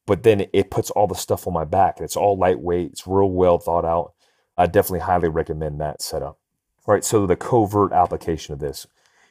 but 0.06 0.22
then 0.22 0.46
it 0.52 0.70
puts 0.70 0.90
all 0.90 1.06
the 1.06 1.14
stuff 1.14 1.46
on 1.46 1.52
my 1.52 1.64
back 1.64 1.98
and 1.98 2.04
it's 2.04 2.16
all 2.16 2.36
lightweight. 2.36 2.90
It's 2.92 3.06
real 3.06 3.30
well 3.30 3.58
thought 3.58 3.84
out. 3.84 4.14
I 4.56 4.66
definitely 4.66 5.00
highly 5.00 5.28
recommend 5.28 5.80
that 5.80 6.02
setup. 6.02 6.38
All 6.84 6.94
right, 6.94 7.04
so 7.04 7.26
the 7.26 7.36
covert 7.36 7.92
application 7.92 8.52
of 8.52 8.58
this. 8.58 8.86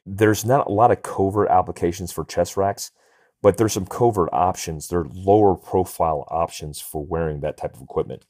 There's 0.06 0.46
not 0.46 0.68
a 0.68 0.72
lot 0.72 0.92
of 0.92 1.04
covert 1.04 1.50
applications 1.50 2.12
for 2.12 2.24
chest 2.24 2.58
racks, 2.58 2.92
but 3.42 3.58
there's 3.58 3.74
some 3.74 3.86
covert 3.86 4.30
options. 4.32 4.88
There 4.88 5.00
are 5.00 5.10
lower 5.12 5.56
profile 5.56 6.26
options 6.30 6.80
for 6.80 7.04
wearing 7.04 7.42
that 7.42 7.58
type 7.58 7.76
of 7.76 7.82
equipment. 7.82 8.26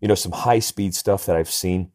You 0.00 0.08
know, 0.08 0.14
some 0.14 0.32
high 0.32 0.58
speed 0.58 0.94
stuff 0.94 1.26
that 1.26 1.36
I've 1.36 1.50
seen 1.50 1.92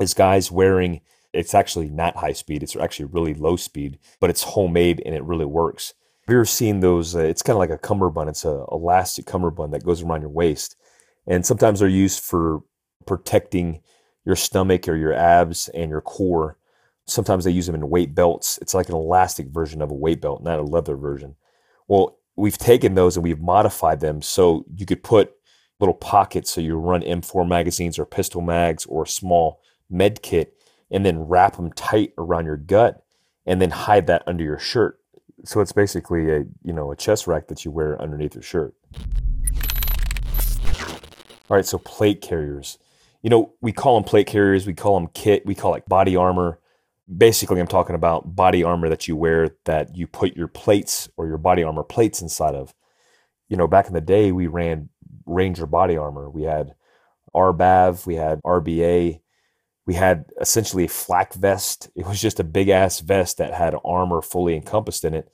is 0.00 0.14
guys 0.14 0.50
wearing, 0.50 1.00
it's 1.32 1.54
actually 1.54 1.88
not 1.88 2.16
high 2.16 2.32
speed, 2.32 2.62
it's 2.62 2.76
actually 2.76 3.06
really 3.06 3.34
low 3.34 3.56
speed, 3.56 3.98
but 4.20 4.30
it's 4.30 4.42
homemade 4.42 5.02
and 5.04 5.14
it 5.14 5.24
really 5.24 5.44
works 5.44 5.94
have 6.22 6.32
you 6.32 6.38
ever 6.38 6.44
seen 6.44 6.78
those? 6.80 7.16
Uh, 7.16 7.20
it's 7.20 7.42
kind 7.42 7.56
of 7.56 7.58
like 7.58 7.70
a 7.70 7.78
cummerbund. 7.78 8.28
It's 8.28 8.44
a 8.44 8.64
elastic 8.70 9.26
cummerbund 9.26 9.72
that 9.74 9.84
goes 9.84 10.02
around 10.02 10.20
your 10.20 10.30
waist, 10.30 10.76
and 11.26 11.44
sometimes 11.44 11.80
they're 11.80 11.88
used 11.88 12.22
for 12.22 12.62
protecting 13.06 13.80
your 14.24 14.36
stomach 14.36 14.86
or 14.86 14.94
your 14.94 15.12
abs 15.12 15.68
and 15.70 15.90
your 15.90 16.00
core. 16.00 16.58
Sometimes 17.08 17.44
they 17.44 17.50
use 17.50 17.66
them 17.66 17.74
in 17.74 17.90
weight 17.90 18.14
belts. 18.14 18.56
It's 18.62 18.72
like 18.72 18.88
an 18.88 18.94
elastic 18.94 19.48
version 19.48 19.82
of 19.82 19.90
a 19.90 19.94
weight 19.94 20.20
belt, 20.20 20.44
not 20.44 20.60
a 20.60 20.62
leather 20.62 20.96
version. 20.96 21.34
Well, 21.92 22.16
we've 22.36 22.56
taken 22.56 22.94
those 22.94 23.18
and 23.18 23.22
we've 23.22 23.42
modified 23.42 24.00
them 24.00 24.22
so 24.22 24.64
you 24.74 24.86
could 24.86 25.02
put 25.02 25.34
little 25.78 25.92
pockets 25.92 26.50
so 26.50 26.62
you 26.62 26.76
run 26.76 27.02
M4 27.02 27.46
magazines 27.46 27.98
or 27.98 28.06
pistol 28.06 28.40
mags 28.40 28.86
or 28.86 29.02
a 29.02 29.06
small 29.06 29.60
med 29.90 30.22
kit 30.22 30.54
and 30.90 31.04
then 31.04 31.18
wrap 31.18 31.56
them 31.56 31.70
tight 31.74 32.14
around 32.16 32.46
your 32.46 32.56
gut 32.56 33.04
and 33.44 33.60
then 33.60 33.68
hide 33.68 34.06
that 34.06 34.22
under 34.26 34.42
your 34.42 34.58
shirt 34.58 35.00
so 35.44 35.60
it's 35.60 35.72
basically 35.72 36.30
a 36.30 36.46
you 36.62 36.72
know 36.72 36.92
a 36.92 36.96
chest 36.96 37.26
rack 37.26 37.48
that 37.48 37.62
you 37.62 37.70
wear 37.70 38.00
underneath 38.00 38.34
your 38.34 38.42
shirt. 38.42 38.74
All 41.50 41.56
right, 41.56 41.66
so 41.66 41.76
plate 41.76 42.22
carriers. 42.22 42.78
You 43.20 43.28
know, 43.28 43.52
we 43.60 43.70
call 43.70 43.96
them 43.96 44.04
plate 44.04 44.28
carriers, 44.28 44.66
we 44.66 44.72
call 44.72 44.98
them 44.98 45.10
kit, 45.12 45.44
we 45.44 45.54
call 45.54 45.74
it 45.74 45.86
body 45.86 46.16
armor. 46.16 46.58
Basically, 47.14 47.60
I'm 47.60 47.66
talking 47.66 47.96
about 47.96 48.36
body 48.36 48.62
armor 48.62 48.88
that 48.88 49.08
you 49.08 49.16
wear 49.16 49.50
that 49.64 49.96
you 49.96 50.06
put 50.06 50.36
your 50.36 50.48
plates 50.48 51.08
or 51.16 51.26
your 51.26 51.38
body 51.38 51.62
armor 51.62 51.82
plates 51.82 52.22
inside 52.22 52.54
of. 52.54 52.74
You 53.48 53.56
know, 53.56 53.66
back 53.66 53.86
in 53.86 53.92
the 53.92 54.00
day, 54.00 54.32
we 54.32 54.46
ran 54.46 54.88
Ranger 55.26 55.66
body 55.66 55.96
armor. 55.96 56.30
We 56.30 56.42
had 56.42 56.74
RBAV, 57.34 58.06
we 58.06 58.14
had 58.14 58.40
RBA, 58.42 59.20
we 59.86 59.94
had 59.94 60.26
essentially 60.40 60.84
a 60.84 60.88
flak 60.88 61.34
vest. 61.34 61.90
It 61.96 62.06
was 62.06 62.20
just 62.20 62.40
a 62.40 62.44
big 62.44 62.68
ass 62.68 63.00
vest 63.00 63.38
that 63.38 63.54
had 63.54 63.74
armor 63.84 64.22
fully 64.22 64.54
encompassed 64.54 65.04
in 65.04 65.14
it, 65.14 65.28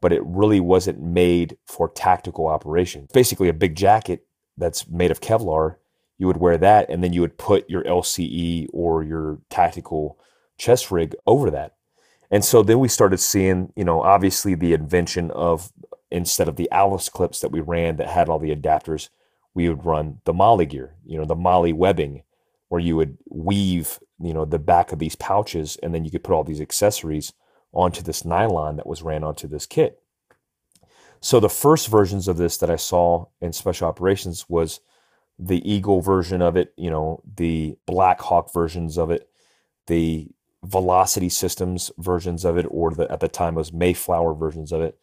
but 0.00 0.12
it 0.12 0.22
really 0.24 0.60
wasn't 0.60 1.02
made 1.02 1.58
for 1.66 1.90
tactical 1.90 2.46
operation. 2.46 3.08
Basically, 3.12 3.48
a 3.48 3.54
big 3.54 3.76
jacket 3.76 4.26
that's 4.56 4.88
made 4.88 5.10
of 5.10 5.20
Kevlar. 5.20 5.76
You 6.18 6.26
would 6.26 6.38
wear 6.38 6.58
that, 6.58 6.90
and 6.90 7.02
then 7.02 7.12
you 7.12 7.20
would 7.20 7.38
put 7.38 7.68
your 7.68 7.82
LCE 7.84 8.68
or 8.72 9.02
your 9.02 9.40
tactical 9.50 10.18
chest 10.60 10.90
rig 10.90 11.16
over 11.26 11.50
that. 11.50 11.74
And 12.30 12.44
so 12.44 12.62
then 12.62 12.78
we 12.78 12.86
started 12.86 13.18
seeing, 13.18 13.72
you 13.74 13.84
know, 13.84 14.02
obviously 14.02 14.54
the 14.54 14.72
invention 14.72 15.30
of 15.32 15.72
instead 16.10 16.48
of 16.48 16.56
the 16.56 16.70
Alice 16.70 17.08
clips 17.08 17.40
that 17.40 17.50
we 17.50 17.60
ran 17.60 17.96
that 17.96 18.08
had 18.08 18.28
all 18.28 18.38
the 18.38 18.54
adapters, 18.54 19.08
we 19.54 19.68
would 19.68 19.84
run 19.84 20.20
the 20.24 20.32
MOLLE 20.32 20.64
gear, 20.66 20.94
you 21.04 21.18
know, 21.18 21.24
the 21.24 21.34
MOLLE 21.34 21.74
webbing 21.74 22.22
where 22.68 22.80
you 22.80 22.94
would 22.94 23.18
weave, 23.28 23.98
you 24.20 24.32
know, 24.32 24.44
the 24.44 24.58
back 24.58 24.92
of 24.92 25.00
these 25.00 25.16
pouches 25.16 25.76
and 25.82 25.92
then 25.92 26.04
you 26.04 26.10
could 26.10 26.22
put 26.22 26.34
all 26.34 26.44
these 26.44 26.60
accessories 26.60 27.32
onto 27.72 28.02
this 28.02 28.24
nylon 28.24 28.76
that 28.76 28.86
was 28.86 29.02
ran 29.02 29.24
onto 29.24 29.48
this 29.48 29.66
kit. 29.66 30.00
So 31.20 31.40
the 31.40 31.48
first 31.48 31.88
versions 31.88 32.28
of 32.28 32.36
this 32.36 32.56
that 32.58 32.70
I 32.70 32.76
saw 32.76 33.26
in 33.40 33.52
special 33.52 33.88
operations 33.88 34.46
was 34.48 34.80
the 35.38 35.68
Eagle 35.70 36.00
version 36.00 36.42
of 36.42 36.56
it, 36.56 36.72
you 36.76 36.90
know, 36.90 37.22
the 37.36 37.76
Black 37.86 38.20
Hawk 38.20 38.52
versions 38.52 38.98
of 38.98 39.10
it, 39.10 39.28
the 39.86 40.28
Velocity 40.64 41.28
Systems 41.28 41.90
versions 41.98 42.44
of 42.44 42.58
it, 42.58 42.66
or 42.70 42.92
the 42.92 43.10
at 43.10 43.20
the 43.20 43.28
time 43.28 43.54
was 43.54 43.72
Mayflower 43.72 44.34
versions 44.34 44.72
of 44.72 44.80
it. 44.82 44.98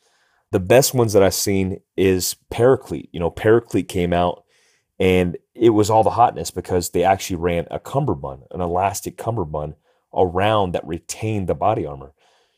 The 0.51 0.59
best 0.59 0.93
ones 0.93 1.13
that 1.13 1.23
I've 1.23 1.33
seen 1.33 1.81
is 1.95 2.35
Paraclete. 2.49 3.09
You 3.11 3.19
know, 3.19 3.31
Paraclete 3.31 3.89
came 3.89 4.13
out 4.13 4.45
and 4.99 5.37
it 5.53 5.71
was 5.71 5.89
all 5.89 6.03
the 6.03 6.11
hotness 6.11 6.51
because 6.51 6.89
they 6.89 7.03
actually 7.03 7.35
ran 7.37 7.67
a 7.69 7.79
cummerbund, 7.79 8.43
an 8.51 8.61
elastic 8.61 9.17
cummerbund 9.17 9.75
around 10.15 10.71
that 10.73 10.87
retained 10.87 11.47
the 11.47 11.55
body 11.55 11.85
armor. 11.85 12.13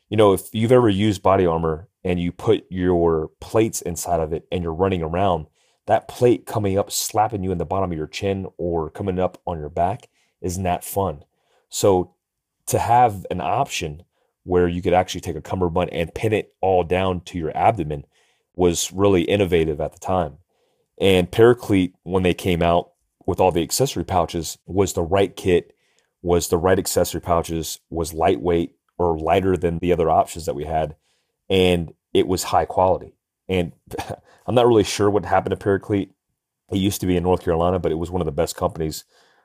You 0.08 0.16
know, 0.16 0.32
if 0.32 0.48
you've 0.52 0.72
ever 0.72 0.88
used 0.88 1.22
body 1.22 1.46
armor 1.46 1.88
and 2.04 2.20
you 2.20 2.32
put 2.32 2.64
your 2.70 3.30
plates 3.40 3.82
inside 3.82 4.20
of 4.20 4.32
it 4.32 4.46
and 4.50 4.62
you're 4.62 4.72
running 4.72 5.02
around, 5.02 5.46
that 5.86 6.08
plate 6.08 6.46
coming 6.46 6.78
up, 6.78 6.90
slapping 6.90 7.42
you 7.42 7.52
in 7.52 7.58
the 7.58 7.64
bottom 7.64 7.90
of 7.90 7.98
your 7.98 8.06
chin 8.06 8.46
or 8.56 8.90
coming 8.90 9.18
up 9.18 9.40
on 9.46 9.58
your 9.58 9.68
back 9.68 10.08
isn't 10.40 10.62
that 10.62 10.84
fun. 10.84 11.24
So 11.68 12.14
to 12.70 12.78
have 12.78 13.26
an 13.30 13.40
option 13.40 14.02
where 14.44 14.68
you 14.68 14.82
could 14.82 14.94
actually 14.94 15.20
take 15.20 15.36
a 15.36 15.42
cummerbund 15.42 15.92
and 15.92 16.14
pin 16.14 16.32
it 16.32 16.54
all 16.60 16.82
down 16.82 17.20
to 17.20 17.38
your 17.38 17.56
abdomen 17.56 18.04
was 18.54 18.92
really 18.92 19.22
innovative 19.22 19.80
at 19.80 19.92
the 19.92 19.98
time. 19.98 20.38
And 21.00 21.30
Paraclete, 21.30 21.94
when 22.02 22.22
they 22.22 22.34
came 22.34 22.62
out 22.62 22.92
with 23.26 23.40
all 23.40 23.52
the 23.52 23.62
accessory 23.62 24.04
pouches, 24.04 24.58
was 24.66 24.92
the 24.92 25.02
right 25.02 25.34
kit, 25.34 25.74
was 26.22 26.48
the 26.48 26.58
right 26.58 26.78
accessory 26.78 27.20
pouches, 27.20 27.80
was 27.90 28.12
lightweight 28.12 28.74
or 28.98 29.18
lighter 29.18 29.56
than 29.56 29.78
the 29.78 29.92
other 29.92 30.10
options 30.10 30.46
that 30.46 30.54
we 30.54 30.64
had. 30.64 30.96
And 31.48 31.92
it 32.12 32.26
was 32.26 32.44
high 32.44 32.66
quality. 32.66 33.14
And 33.48 33.72
I'm 34.46 34.54
not 34.54 34.66
really 34.66 34.84
sure 34.84 35.10
what 35.10 35.24
happened 35.24 35.58
to 35.58 35.64
Paraclete. 35.64 36.10
It 36.70 36.76
used 36.76 37.00
to 37.00 37.06
be 37.06 37.16
in 37.16 37.22
North 37.22 37.42
Carolina, 37.42 37.78
but 37.78 37.92
it 37.92 37.98
was 37.98 38.10
one 38.10 38.20
of 38.20 38.26
the 38.26 38.32
best 38.32 38.56
companies 38.56 39.04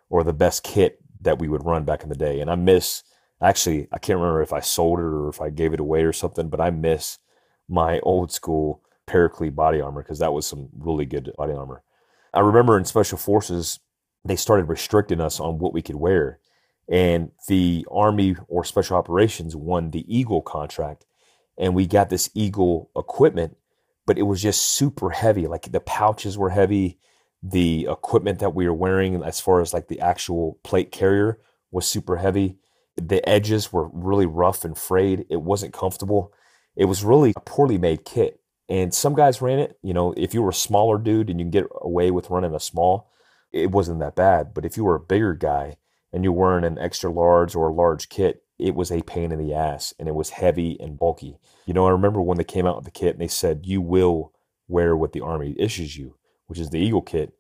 or 0.09 0.23
the 0.23 0.33
best 0.33 0.63
kit 0.63 0.99
that 1.21 1.39
we 1.39 1.47
would 1.47 1.65
run 1.65 1.85
back 1.85 2.03
in 2.03 2.09
the 2.09 2.15
day. 2.15 2.39
And 2.39 2.51
I 2.51 2.55
miss, 2.55 3.03
actually, 3.41 3.88
I 3.91 4.00
can't 4.00 4.19
remember 4.19 4.41
if 4.41 4.54
I 4.54 4.60
sold 4.60 5.00
it 5.00 5.04
or 5.04 5.30
if 5.30 5.41
I 5.41 5.50
gave 5.50 5.74
it 5.74 5.80
away 5.80 6.04
or 6.04 6.13
something, 6.13 6.50
but 6.50 6.62
I 6.62 6.69
miss 6.69 7.19
my 7.67 8.00
old 8.00 8.32
school 8.32 8.82
Paraclete 9.08 9.56
body 9.56 9.82
armor 9.82 10.02
because 10.02 10.19
that 10.19 10.34
was 10.34 10.48
some 10.48 10.69
really 10.78 11.06
good 11.06 11.32
body 11.38 11.54
armor. 11.54 11.84
I 12.34 12.39
remember 12.39 12.78
in 12.78 12.86
special 12.86 13.17
forces, 13.17 13.80
they 14.26 14.36
started 14.36 14.67
restricting 14.67 15.21
us 15.21 15.39
on 15.39 15.60
what 15.60 15.74
we 15.74 15.82
could 15.82 15.95
wear. 15.95 16.39
And 16.89 17.32
the 17.48 17.86
Army 17.89 18.36
or 18.48 18.63
Special 18.63 18.98
Operations 18.98 19.56
won 19.56 19.91
the 19.91 20.06
Eagle 20.13 20.41
contract. 20.41 21.06
And 21.58 21.74
we 21.74 21.88
got 21.88 22.10
this 22.10 22.30
Eagle 22.34 22.89
equipment, 22.95 23.58
but 24.06 24.17
it 24.17 24.24
was 24.24 24.41
just 24.41 24.62
super 24.62 25.12
heavy. 25.12 25.48
Like 25.48 25.71
the 25.71 25.80
pouches 25.80 26.38
were 26.38 26.50
heavy. 26.50 27.00
The 27.41 27.88
equipment 27.89 28.39
that 28.39 28.56
we 28.56 28.67
were 28.67 28.74
wearing, 28.74 29.24
as 29.24 29.39
far 29.39 29.62
as 29.62 29.74
like 29.74 29.88
the 29.88 30.00
actual 30.00 30.60
plate 30.63 30.91
carrier, 30.91 31.39
was 31.71 31.88
super 31.88 32.17
heavy. 32.17 32.58
The 32.97 33.27
edges 33.27 33.73
were 33.73 33.89
really 33.93 34.25
rough 34.25 34.63
and 34.63 34.77
frayed. 34.77 35.25
It 35.29 35.41
wasn't 35.41 35.73
comfortable. 35.73 36.34
It 36.75 36.86
was 36.86 37.03
really 37.03 37.34
a 37.36 37.41
poorly 37.41 37.77
made 37.77 38.05
kit. 38.05 38.39
And 38.67 38.93
some 38.93 39.13
guys 39.13 39.41
ran 39.41 39.60
it. 39.60 39.77
You 39.84 39.93
know, 39.93 40.13
if 40.17 40.34
you 40.34 40.41
were 40.41 40.49
a 40.49 40.53
smaller 40.53 40.97
dude 40.97 41.29
and 41.29 41.39
you 41.39 41.45
can 41.45 41.51
get 41.51 41.67
away 41.81 42.12
with 42.12 42.29
running 42.29 42.55
a 42.55 42.60
small, 42.60 43.12
it 43.51 43.71
wasn't 43.71 43.99
that 43.99 44.15
bad. 44.15 44.53
But 44.53 44.65
if 44.65 44.77
you 44.77 44.84
were 44.84 44.95
a 44.95 44.99
bigger 44.99 45.34
guy 45.34 45.77
and 46.12 46.23
you're 46.23 46.34
wearing 46.34 46.65
an 46.65 46.79
extra 46.79 47.12
large 47.12 47.55
or 47.55 47.69
a 47.69 47.73
large 47.73 48.10
kit, 48.10 48.43
it 48.58 48.73
was 48.73 48.91
a 48.91 49.01
pain 49.01 49.31
in 49.31 49.39
the 49.39 49.53
ass 49.53 49.93
and 49.99 50.08
it 50.08 50.15
was 50.15 50.31
heavy 50.31 50.77
and 50.79 50.97
bulky. 50.97 51.38
You 51.65 51.73
know, 51.73 51.86
I 51.86 51.91
remember 51.91 52.21
when 52.21 52.38
they 52.38 52.43
came 52.43 52.65
out 52.65 52.77
with 52.77 52.86
the 52.86 52.91
kit 52.91 53.12
and 53.12 53.21
they 53.21 53.27
said, 53.27 53.65
you 53.65 53.81
will 53.81 54.34
wear 54.67 54.95
what 54.95 55.13
the 55.13 55.21
Army 55.21 55.55
issues 55.60 55.97
you, 55.97 56.15
which 56.47 56.60
is 56.60 56.69
the 56.69 56.79
Eagle 56.79 57.01
kit. 57.01 57.34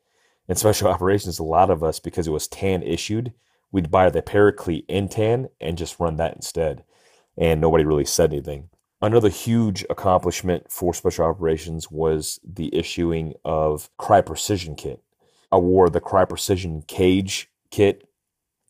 And 0.47 0.57
special 0.57 0.87
operations, 0.89 1.39
a 1.39 1.43
lot 1.43 1.69
of 1.69 1.83
us, 1.83 1.99
because 1.99 2.27
it 2.27 2.31
was 2.31 2.47
tan 2.47 2.83
issued, 2.83 3.33
we'd 3.71 3.91
buy 3.91 4.09
the 4.09 4.21
Paraclete 4.21 4.85
in 4.87 5.09
tan 5.09 5.49
and 5.59 5.77
just 5.77 5.99
run 5.99 6.15
that 6.17 6.35
instead. 6.35 6.83
And 7.37 7.59
nobody 7.59 7.83
really 7.83 8.05
said 8.05 8.31
anything. 8.31 8.69
Another 9.01 9.29
huge 9.29 9.85
accomplishment 9.89 10.71
for 10.71 10.93
special 10.93 11.25
operations 11.25 11.91
was 11.91 12.39
the 12.43 12.73
issuing 12.73 13.33
of 13.43 13.89
Crye 13.99 14.25
Precision 14.25 14.75
kit. 14.75 15.01
I 15.51 15.57
wore 15.57 15.89
the 15.89 16.01
Crye 16.01 16.27
Precision 16.27 16.81
Cage 16.87 17.49
kit, 17.71 18.07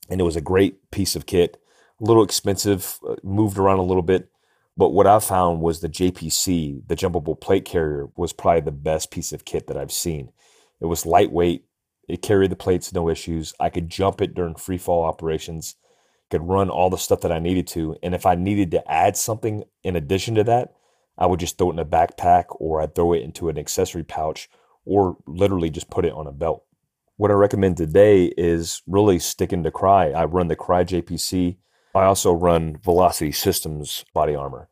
and 0.09 0.19
it 0.19 0.23
was 0.23 0.35
a 0.35 0.41
great 0.41 0.91
piece 0.91 1.15
of 1.15 1.25
kit. 1.25 1.61
A 2.01 2.03
little 2.03 2.23
expensive, 2.23 2.99
uh, 3.07 3.15
moved 3.23 3.57
around 3.57 3.79
a 3.79 3.83
little 3.83 4.03
bit, 4.03 4.29
but 4.77 4.89
what 4.89 5.07
I 5.07 5.19
found 5.19 5.61
was 5.61 5.79
the 5.79 5.89
JPC, 5.89 6.81
the 6.87 6.95
jumpable 6.95 7.39
plate 7.39 7.63
carrier, 7.63 8.09
was 8.17 8.33
probably 8.33 8.61
the 8.61 8.71
best 8.71 9.11
piece 9.11 9.31
of 9.31 9.45
kit 9.45 9.67
that 9.67 9.77
I've 9.77 9.91
seen. 9.91 10.31
It 10.81 10.87
was 10.87 11.05
lightweight. 11.05 11.65
It 12.07 12.21
carried 12.21 12.51
the 12.51 12.55
plates, 12.55 12.93
no 12.93 13.09
issues. 13.09 13.53
I 13.59 13.69
could 13.69 13.89
jump 13.89 14.21
it 14.21 14.35
during 14.35 14.55
free 14.55 14.77
fall 14.77 15.03
operations 15.03 15.75
could 16.29 16.47
run 16.47 16.69
all 16.69 16.89
the 16.89 16.97
stuff 16.97 17.21
that 17.21 17.31
I 17.31 17.39
needed 17.39 17.67
to. 17.67 17.95
And 18.01 18.15
if 18.15 18.25
I 18.25 18.35
needed 18.35 18.71
to 18.71 18.91
add 18.91 19.15
something 19.15 19.63
in 19.83 19.95
addition 19.95 20.35
to 20.35 20.43
that, 20.45 20.73
I 21.17 21.27
would 21.27 21.39
just 21.39 21.57
throw 21.57 21.69
it 21.69 21.73
in 21.73 21.79
a 21.79 21.85
backpack 21.85 22.45
or 22.49 22.81
I'd 22.81 22.95
throw 22.95 23.13
it 23.13 23.21
into 23.21 23.49
an 23.49 23.57
accessory 23.57 24.03
pouch 24.03 24.49
or 24.85 25.17
literally 25.25 25.69
just 25.69 25.89
put 25.89 26.05
it 26.05 26.13
on 26.13 26.27
a 26.27 26.31
belt. 26.31 26.63
What 27.17 27.31
I 27.31 27.35
recommend 27.35 27.77
today 27.77 28.25
is 28.37 28.81
really 28.87 29.19
sticking 29.19 29.63
to 29.63 29.71
Crye. 29.71 30.13
I 30.13 30.25
run 30.25 30.47
the 30.47 30.55
Crye 30.55 30.85
JPC. 30.85 31.57
I 31.95 32.03
also 32.03 32.33
run 32.33 32.77
Velocity 32.83 33.31
Systems 33.31 34.03
body 34.13 34.35
armor. 34.35 34.67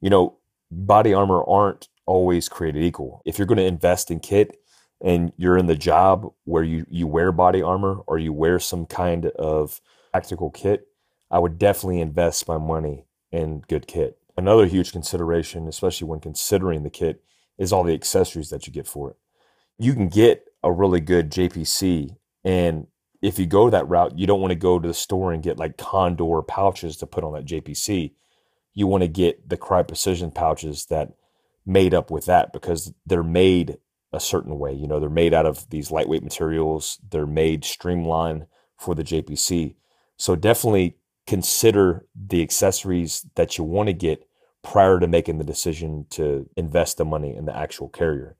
You 0.00 0.10
know, 0.10 0.38
body 0.70 1.12
armor 1.12 1.42
aren't 1.44 1.88
always 2.06 2.48
created 2.48 2.84
equal. 2.84 3.22
If 3.24 3.38
you're 3.38 3.46
going 3.46 3.58
to 3.58 3.64
invest 3.64 4.10
in 4.10 4.20
kit 4.20 4.56
and 5.02 5.32
you're 5.36 5.58
in 5.58 5.66
the 5.66 5.76
job 5.76 6.32
where 6.44 6.62
you, 6.62 6.86
you 6.88 7.06
wear 7.08 7.32
body 7.32 7.60
armor 7.60 7.98
or 8.06 8.18
you 8.18 8.32
wear 8.32 8.58
some 8.60 8.86
kind 8.86 9.26
of 9.26 9.80
tactical 10.14 10.50
kit, 10.50 10.86
I 11.30 11.40
would 11.40 11.58
definitely 11.58 12.00
invest 12.00 12.46
my 12.46 12.56
money 12.56 13.06
in 13.32 13.62
good 13.68 13.88
kit. 13.88 14.18
Another 14.36 14.66
huge 14.66 14.92
consideration, 14.92 15.66
especially 15.66 16.06
when 16.06 16.20
considering 16.20 16.84
the 16.84 16.90
kit, 16.90 17.22
is 17.58 17.72
all 17.72 17.82
the 17.82 17.94
accessories 17.94 18.50
that 18.50 18.66
you 18.66 18.72
get 18.72 18.86
for 18.86 19.10
it. 19.10 19.16
You 19.78 19.92
can 19.92 20.08
get 20.08 20.46
a 20.62 20.70
really 20.70 21.00
good 21.00 21.30
JPC, 21.30 22.16
and 22.44 22.86
if 23.20 23.38
you 23.38 23.46
go 23.46 23.70
that 23.70 23.88
route, 23.88 24.18
you 24.18 24.26
don't 24.26 24.40
want 24.40 24.52
to 24.52 24.58
go 24.58 24.78
to 24.78 24.88
the 24.88 24.94
store 24.94 25.32
and 25.32 25.42
get 25.42 25.58
like 25.58 25.76
Condor 25.76 26.42
pouches 26.42 26.96
to 26.98 27.06
put 27.06 27.24
on 27.24 27.32
that 27.34 27.46
JPC. 27.46 28.12
You 28.74 28.86
want 28.86 29.02
to 29.02 29.08
get 29.08 29.48
the 29.48 29.56
Crye 29.56 29.86
Precision 29.86 30.30
pouches 30.30 30.86
that 30.86 31.12
made 31.66 31.94
up 31.94 32.10
with 32.10 32.26
that 32.26 32.52
because 32.52 32.92
they're 33.06 33.22
made 33.22 33.78
a 34.12 34.20
certain 34.20 34.58
way. 34.58 34.72
You 34.72 34.86
know, 34.86 35.00
they're 35.00 35.08
made 35.08 35.34
out 35.34 35.46
of 35.46 35.68
these 35.70 35.90
lightweight 35.90 36.22
materials. 36.22 36.98
They're 37.10 37.26
made 37.26 37.64
streamlined 37.64 38.46
for 38.78 38.94
the 38.94 39.04
JPC. 39.04 39.74
So 40.16 40.36
definitely 40.36 40.96
consider 41.26 42.06
the 42.14 42.42
accessories 42.42 43.26
that 43.36 43.56
you 43.56 43.64
want 43.64 43.88
to 43.88 43.92
get 43.92 44.26
prior 44.62 45.00
to 45.00 45.06
making 45.06 45.38
the 45.38 45.44
decision 45.44 46.06
to 46.10 46.48
invest 46.56 46.96
the 46.96 47.04
money 47.04 47.34
in 47.34 47.46
the 47.46 47.56
actual 47.56 47.88
carrier. 47.88 48.36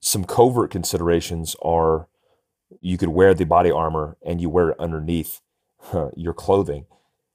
Some 0.00 0.24
covert 0.24 0.70
considerations 0.70 1.56
are 1.62 2.08
you 2.80 2.98
could 2.98 3.08
wear 3.08 3.34
the 3.34 3.44
body 3.44 3.70
armor 3.70 4.16
and 4.24 4.40
you 4.40 4.50
wear 4.50 4.70
it 4.70 4.80
underneath 4.80 5.40
your 6.16 6.34
clothing. 6.34 6.86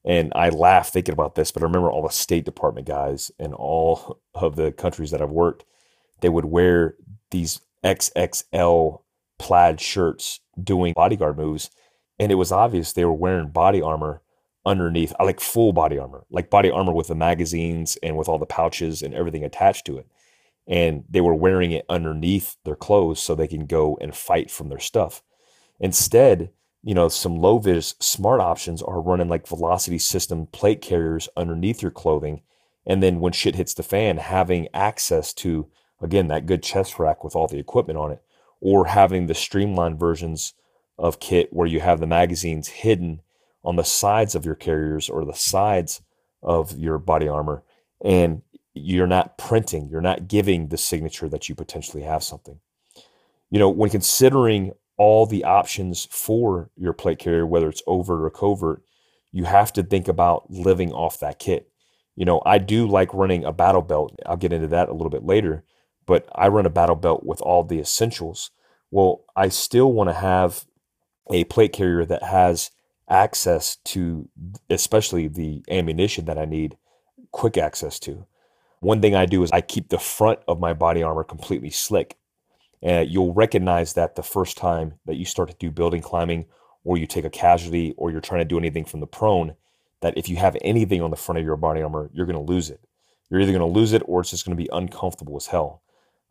And 0.05 0.31
I 0.35 0.49
laugh 0.49 0.89
thinking 0.89 1.13
about 1.13 1.35
this, 1.35 1.51
but 1.51 1.61
I 1.61 1.65
remember 1.65 1.91
all 1.91 2.03
the 2.03 2.09
State 2.09 2.45
Department 2.45 2.87
guys 2.87 3.31
in 3.37 3.53
all 3.53 4.19
of 4.33 4.55
the 4.55 4.71
countries 4.71 5.11
that 5.11 5.21
I've 5.21 5.29
worked, 5.29 5.65
they 6.21 6.29
would 6.29 6.45
wear 6.45 6.95
these 7.31 7.61
XXL 7.83 9.01
plaid 9.37 9.79
shirts 9.79 10.41
doing 10.61 10.93
bodyguard 10.93 11.37
moves 11.37 11.69
and 12.19 12.31
it 12.31 12.35
was 12.35 12.51
obvious 12.51 12.91
they 12.91 13.05
were 13.05 13.13
wearing 13.13 13.49
body 13.49 13.81
armor 13.81 14.21
underneath, 14.65 15.13
uh, 15.19 15.25
like 15.25 15.39
full 15.39 15.71
body 15.71 15.97
armor, 15.97 16.25
like 16.29 16.49
body 16.49 16.69
armor 16.69 16.91
with 16.91 17.07
the 17.07 17.15
magazines 17.15 17.97
and 18.03 18.17
with 18.17 18.27
all 18.27 18.37
the 18.37 18.45
pouches 18.45 19.01
and 19.01 19.13
everything 19.13 19.43
attached 19.43 19.85
to 19.85 19.97
it. 19.97 20.07
And 20.67 21.05
they 21.09 21.21
were 21.21 21.33
wearing 21.33 21.71
it 21.71 21.85
underneath 21.89 22.57
their 22.65 22.75
clothes 22.75 23.19
so 23.19 23.33
they 23.33 23.47
can 23.47 23.65
go 23.65 23.97
and 24.01 24.15
fight 24.15 24.51
from 24.51 24.69
their 24.69 24.79
stuff. 24.79 25.23
Instead, 25.79 26.51
you 26.83 26.93
know, 26.93 27.09
some 27.09 27.37
low 27.37 27.57
vis 27.57 27.95
smart 27.99 28.41
options 28.41 28.81
are 28.81 29.01
running 29.01 29.29
like 29.29 29.47
velocity 29.47 29.97
system 29.97 30.45
plate 30.47 30.81
carriers 30.81 31.29
underneath 31.35 31.81
your 31.81 31.91
clothing. 31.91 32.41
And 32.85 33.01
then 33.01 33.19
when 33.19 33.33
shit 33.33 33.55
hits 33.55 33.73
the 33.73 33.83
fan, 33.83 34.17
having 34.17 34.67
access 34.73 35.33
to, 35.35 35.69
again, 36.01 36.27
that 36.27 36.45
good 36.45 36.63
chest 36.63 36.99
rack 36.99 37.23
with 37.23 37.35
all 37.35 37.47
the 37.47 37.59
equipment 37.59 37.97
on 37.97 38.11
it, 38.11 38.21
or 38.61 38.85
having 38.85 39.27
the 39.27 39.35
streamlined 39.35 39.99
versions 39.99 40.53
of 40.97 41.19
kit 41.19 41.51
where 41.51 41.67
you 41.67 41.79
have 41.79 41.99
the 41.99 42.07
magazines 42.07 42.67
hidden 42.67 43.21
on 43.63 43.77
the 43.77 43.83
sides 43.83 44.35
of 44.35 44.45
your 44.45 44.55
carriers 44.55 45.09
or 45.09 45.25
the 45.25 45.33
sides 45.33 46.01
of 46.43 46.77
your 46.77 46.97
body 46.97 47.27
armor 47.27 47.63
and 48.03 48.41
you're 48.73 49.07
not 49.07 49.37
printing 49.37 49.89
you're 49.89 50.01
not 50.01 50.27
giving 50.27 50.67
the 50.67 50.77
signature 50.77 51.27
that 51.29 51.49
you 51.49 51.55
potentially 51.55 52.03
have 52.03 52.23
something. 52.23 52.59
You 53.49 53.59
know 53.59 53.69
when 53.69 53.89
considering 53.89 54.73
all 54.97 55.25
the 55.25 55.45
options 55.45 56.05
for 56.11 56.69
your 56.75 56.93
plate 56.93 57.19
carrier 57.19 57.45
whether 57.45 57.69
it's 57.69 57.83
overt 57.87 58.21
or 58.21 58.29
covert 58.29 58.83
you 59.31 59.45
have 59.45 59.71
to 59.73 59.83
think 59.83 60.07
about 60.07 60.49
living 60.49 60.91
off 60.91 61.19
that 61.19 61.39
kit. 61.39 61.69
You 62.15 62.25
know 62.25 62.41
i 62.45 62.57
do 62.57 62.87
like 62.87 63.13
running 63.13 63.45
a 63.45 63.53
battle 63.53 63.81
belt. 63.81 64.19
I'll 64.25 64.37
get 64.37 64.53
into 64.53 64.67
that 64.67 64.89
a 64.89 64.93
little 64.93 65.09
bit 65.09 65.25
later 65.25 65.63
but 66.09 66.27
i 66.35 66.47
run 66.47 66.65
a 66.65 66.69
battle 66.69 66.95
belt 66.95 67.25
with 67.25 67.41
all 67.41 67.63
the 67.63 67.79
essentials 67.79 68.51
well 68.91 69.23
i 69.35 69.47
still 69.47 69.93
want 69.93 70.09
to 70.09 70.13
have 70.13 70.65
a 71.31 71.43
plate 71.45 71.73
carrier 71.73 72.05
that 72.05 72.23
has 72.23 72.71
access 73.09 73.77
to, 73.77 74.29
especially 74.69 75.27
the 75.27 75.63
ammunition 75.69 76.25
that 76.25 76.37
I 76.37 76.45
need 76.45 76.77
quick 77.31 77.57
access 77.57 77.99
to. 78.01 78.25
One 78.79 79.01
thing 79.01 79.15
I 79.15 79.25
do 79.25 79.43
is 79.43 79.51
I 79.51 79.61
keep 79.61 79.89
the 79.89 79.99
front 79.99 80.39
of 80.47 80.59
my 80.59 80.73
body 80.73 81.03
armor 81.03 81.23
completely 81.23 81.69
slick. 81.69 82.17
And 82.81 83.09
you'll 83.09 83.33
recognize 83.33 83.93
that 83.93 84.15
the 84.15 84.23
first 84.23 84.57
time 84.57 84.93
that 85.05 85.17
you 85.17 85.25
start 85.25 85.49
to 85.49 85.55
do 85.57 85.69
building 85.69 86.01
climbing 86.01 86.45
or 86.85 86.97
you 86.97 87.05
take 87.05 87.25
a 87.25 87.29
casualty 87.29 87.93
or 87.97 88.09
you're 88.09 88.21
trying 88.21 88.41
to 88.41 88.45
do 88.45 88.57
anything 88.57 88.85
from 88.85 89.01
the 89.01 89.07
prone, 89.07 89.55
that 90.01 90.17
if 90.17 90.29
you 90.29 90.37
have 90.37 90.55
anything 90.61 91.01
on 91.01 91.11
the 91.11 91.17
front 91.17 91.39
of 91.39 91.45
your 91.45 91.57
body 91.57 91.81
armor, 91.81 92.09
you're 92.13 92.25
going 92.25 92.37
to 92.37 92.53
lose 92.53 92.69
it. 92.69 92.79
You're 93.29 93.41
either 93.41 93.51
going 93.51 93.59
to 93.59 93.79
lose 93.79 93.91
it 93.91 94.01
or 94.05 94.21
it's 94.21 94.29
just 94.29 94.45
going 94.45 94.57
to 94.57 94.63
be 94.63 94.69
uncomfortable 94.71 95.35
as 95.35 95.47
hell. 95.47 95.81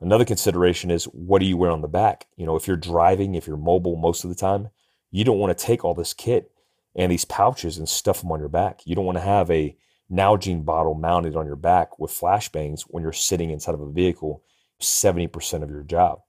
Another 0.00 0.24
consideration 0.24 0.90
is 0.90 1.04
what 1.04 1.40
do 1.40 1.46
you 1.46 1.56
wear 1.56 1.70
on 1.70 1.82
the 1.82 1.88
back? 1.88 2.26
You 2.37 2.46
know, 2.46 2.56
if 2.56 2.66
you're 2.66 2.76
driving, 2.76 3.34
if 3.34 3.46
you're 3.46 3.56
mobile 3.56 3.96
most 3.96 4.24
of 4.24 4.30
the 4.30 4.37
time, 4.37 4.68
you 5.11 5.24
don't 5.24 5.38
want 5.38 5.56
to 5.56 5.64
take 5.64 5.84
all 5.84 5.94
this 5.94 6.14
kit 6.14 6.52
and 6.94 7.11
these 7.11 7.24
pouches 7.24 7.78
and 7.78 7.88
stuff 7.88 8.20
them 8.20 8.30
on 8.30 8.40
your 8.40 8.48
back. 8.48 8.80
You 8.84 8.94
don't 8.94 9.06
want 9.06 9.18
to 9.18 9.24
have 9.24 9.50
a 9.50 9.76
Nalgene 10.11 10.64
bottle 10.64 10.94
mounted 10.94 11.37
on 11.37 11.46
your 11.46 11.56
back 11.56 11.98
with 11.98 12.12
flashbangs 12.12 12.82
when 12.82 13.02
you're 13.02 13.12
sitting 13.12 13.50
inside 13.50 13.74
of 13.74 13.80
a 13.80 13.90
vehicle 13.90 14.42
70% 14.80 15.62
of 15.62 15.70
your 15.70 15.82
job. 15.82 16.20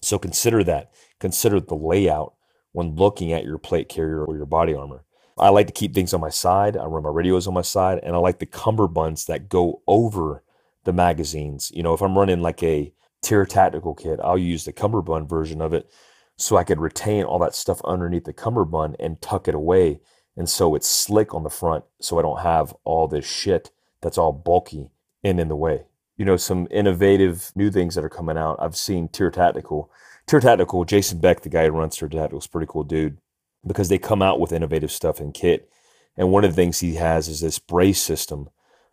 So 0.00 0.18
consider 0.18 0.64
that. 0.64 0.92
Consider 1.18 1.60
the 1.60 1.74
layout 1.74 2.34
when 2.72 2.94
looking 2.94 3.32
at 3.32 3.44
your 3.44 3.58
plate 3.58 3.88
carrier 3.88 4.24
or 4.24 4.36
your 4.36 4.46
body 4.46 4.74
armor. 4.74 5.04
I 5.38 5.48
like 5.48 5.66
to 5.66 5.72
keep 5.72 5.94
things 5.94 6.14
on 6.14 6.20
my 6.20 6.30
side. 6.30 6.76
I 6.76 6.84
run 6.84 7.02
my 7.02 7.10
radios 7.10 7.46
on 7.46 7.54
my 7.54 7.62
side, 7.62 8.00
and 8.02 8.14
I 8.14 8.18
like 8.18 8.38
the 8.38 8.46
cummerbunds 8.46 9.26
that 9.26 9.48
go 9.48 9.82
over 9.86 10.42
the 10.84 10.92
magazines. 10.92 11.70
You 11.74 11.82
know, 11.82 11.94
if 11.94 12.02
I'm 12.02 12.16
running 12.18 12.40
like 12.42 12.62
a 12.62 12.92
TYR 13.22 13.46
Tactical 13.46 13.94
kit, 13.94 14.20
I'll 14.22 14.38
use 14.38 14.64
the 14.64 14.72
cummerbund 14.72 15.28
version 15.28 15.60
of 15.60 15.72
it 15.72 15.90
so 16.36 16.56
I 16.56 16.64
could 16.64 16.80
retain 16.80 17.24
all 17.24 17.38
that 17.40 17.54
stuff 17.54 17.80
underneath 17.84 18.24
the 18.24 18.32
cummerbund 18.32 18.96
and 18.98 19.20
tuck 19.20 19.48
it 19.48 19.54
away. 19.54 20.00
And 20.36 20.48
so 20.48 20.74
it's 20.74 20.88
slick 20.88 21.34
on 21.34 21.42
the 21.42 21.50
front 21.50 21.84
so 22.00 22.18
I 22.18 22.22
don't 22.22 22.40
have 22.40 22.74
all 22.84 23.06
this 23.06 23.26
shit 23.26 23.70
that's 24.00 24.18
all 24.18 24.32
bulky 24.32 24.90
and 25.22 25.38
in 25.38 25.48
the 25.48 25.56
way. 25.56 25.84
you 26.16 26.24
know, 26.24 26.36
some 26.36 26.68
innovative 26.70 27.50
new 27.54 27.70
things 27.70 27.94
that 27.94 28.04
are 28.04 28.08
coming 28.08 28.36
out. 28.36 28.56
I've 28.60 28.76
seen 28.76 29.08
TYR 29.08 29.30
Tactical. 29.30 29.90
TYR 30.26 30.40
Tactical, 30.40 30.84
Jason 30.84 31.18
Beck, 31.18 31.40
the 31.42 31.48
guy 31.48 31.66
who 31.66 31.72
runs 31.72 31.96
TYR 31.96 32.08
Tactical, 32.08 32.38
is 32.38 32.46
pretty 32.46 32.68
cool 32.68 32.84
dude 32.84 33.18
because 33.66 33.88
they 33.88 33.98
come 33.98 34.22
out 34.22 34.38
with 34.38 34.52
innovative 34.52 34.92
stuff 34.92 35.20
in 35.20 35.32
kit. 35.32 35.68
And 36.16 36.30
one 36.30 36.44
of 36.44 36.50
the 36.50 36.56
things 36.56 36.80
he 36.80 36.94
has 36.96 37.28
is 37.28 37.40
this 37.40 37.58
brace 37.58 38.00
system. 38.00 38.50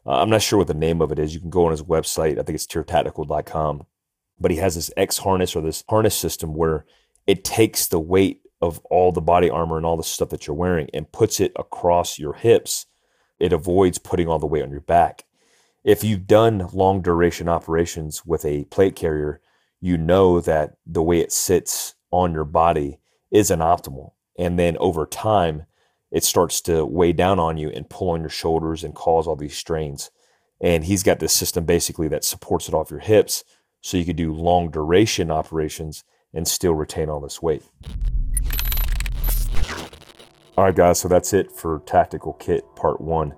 Uh, 0.10 0.24
I'm 0.24 0.30
not 0.32 0.42
sure 0.42 0.58
what 0.58 0.68
the 0.68 0.74
name 0.74 1.02
of 1.02 1.12
it 1.12 1.20
is. 1.20 1.36
You 1.36 1.40
can 1.40 1.52
go 1.52 1.66
on 1.66 1.72
his 1.72 1.84
website. 1.84 2.40
I 2.40 2.44
think 2.44 2.56
it's 2.56 2.66
tyrtactical.com. 2.66 3.86
But 4.40 4.52
he 4.52 4.58
has 4.58 4.74
this 4.74 4.90
X 4.98 5.20
harness 5.20 5.56
or 5.56 5.62
this 5.62 5.84
harness 5.88 6.16
system 6.16 6.56
where 6.56 6.86
it 7.28 7.44
takes 7.44 7.88
the 7.88 8.00
weight 8.00 8.42
of 8.60 8.80
all 8.86 9.12
the 9.12 9.22
body 9.22 9.52
armor 9.52 9.78
and 9.78 9.86
all 9.86 9.98
the 9.98 10.04
stuff 10.04 10.30
that 10.30 10.48
you're 10.48 10.56
wearing 10.56 10.90
and 10.96 11.12
puts 11.12 11.40
it 11.40 11.52
across 11.58 12.18
your 12.18 12.34
hips. 12.34 12.88
It 13.38 13.54
avoids 13.54 14.00
putting 14.00 14.28
all 14.28 14.40
the 14.40 14.48
weight 14.48 14.64
on 14.64 14.72
your 14.72 14.82
back. 14.82 15.26
If 15.84 16.04
you've 16.04 16.26
done 16.26 16.68
long 16.74 17.02
duration 17.02 17.48
operations 17.48 18.26
with 18.26 18.44
a 18.46 18.66
plate 18.66 18.96
carrier, 18.96 19.42
you 19.80 19.96
know 19.96 20.42
that 20.42 20.78
the 20.88 21.04
way 21.04 21.20
it 21.20 21.32
sits 21.32 21.94
on 22.10 22.34
your 22.34 22.46
body 22.46 23.00
isn't 23.30 23.60
optimal. 23.60 24.14
And 24.40 24.58
then 24.58 24.76
over 24.78 25.06
time, 25.06 25.66
it 26.12 26.24
starts 26.24 26.62
to 26.62 26.86
weigh 26.86 27.14
down 27.14 27.40
on 27.40 27.58
you 27.58 27.70
and 27.70 27.90
pull 27.90 28.12
on 28.12 28.22
your 28.22 28.30
shoulders 28.30 28.84
and 28.84 28.96
cause 28.96 29.28
all 29.28 29.36
these 29.36 29.56
strains. 29.56 30.12
And 30.62 30.84
he's 30.84 31.04
got 31.04 31.20
this 31.20 31.34
system 31.34 31.66
basically 31.66 32.08
that 32.10 32.24
supports 32.24 32.68
it 32.68 32.74
off 32.74 32.92
your 32.92 33.00
hips 33.00 33.44
so 33.82 33.98
you 33.98 34.06
can 34.06 34.16
do 34.16 34.34
long 34.34 34.72
duration 34.72 35.32
operations 35.32 36.04
and 36.34 36.48
still 36.48 36.74
retain 36.74 37.10
all 37.10 37.20
this 37.20 37.42
weight. 37.42 37.64
All 40.58 40.66
right, 40.66 40.76
guys, 40.76 41.00
so 41.00 41.08
that's 41.08 41.32
it 41.32 41.52
for 41.52 41.82
Tactical 41.86 42.34
Kit 42.34 42.66
Part 42.76 43.00
1. 43.00 43.34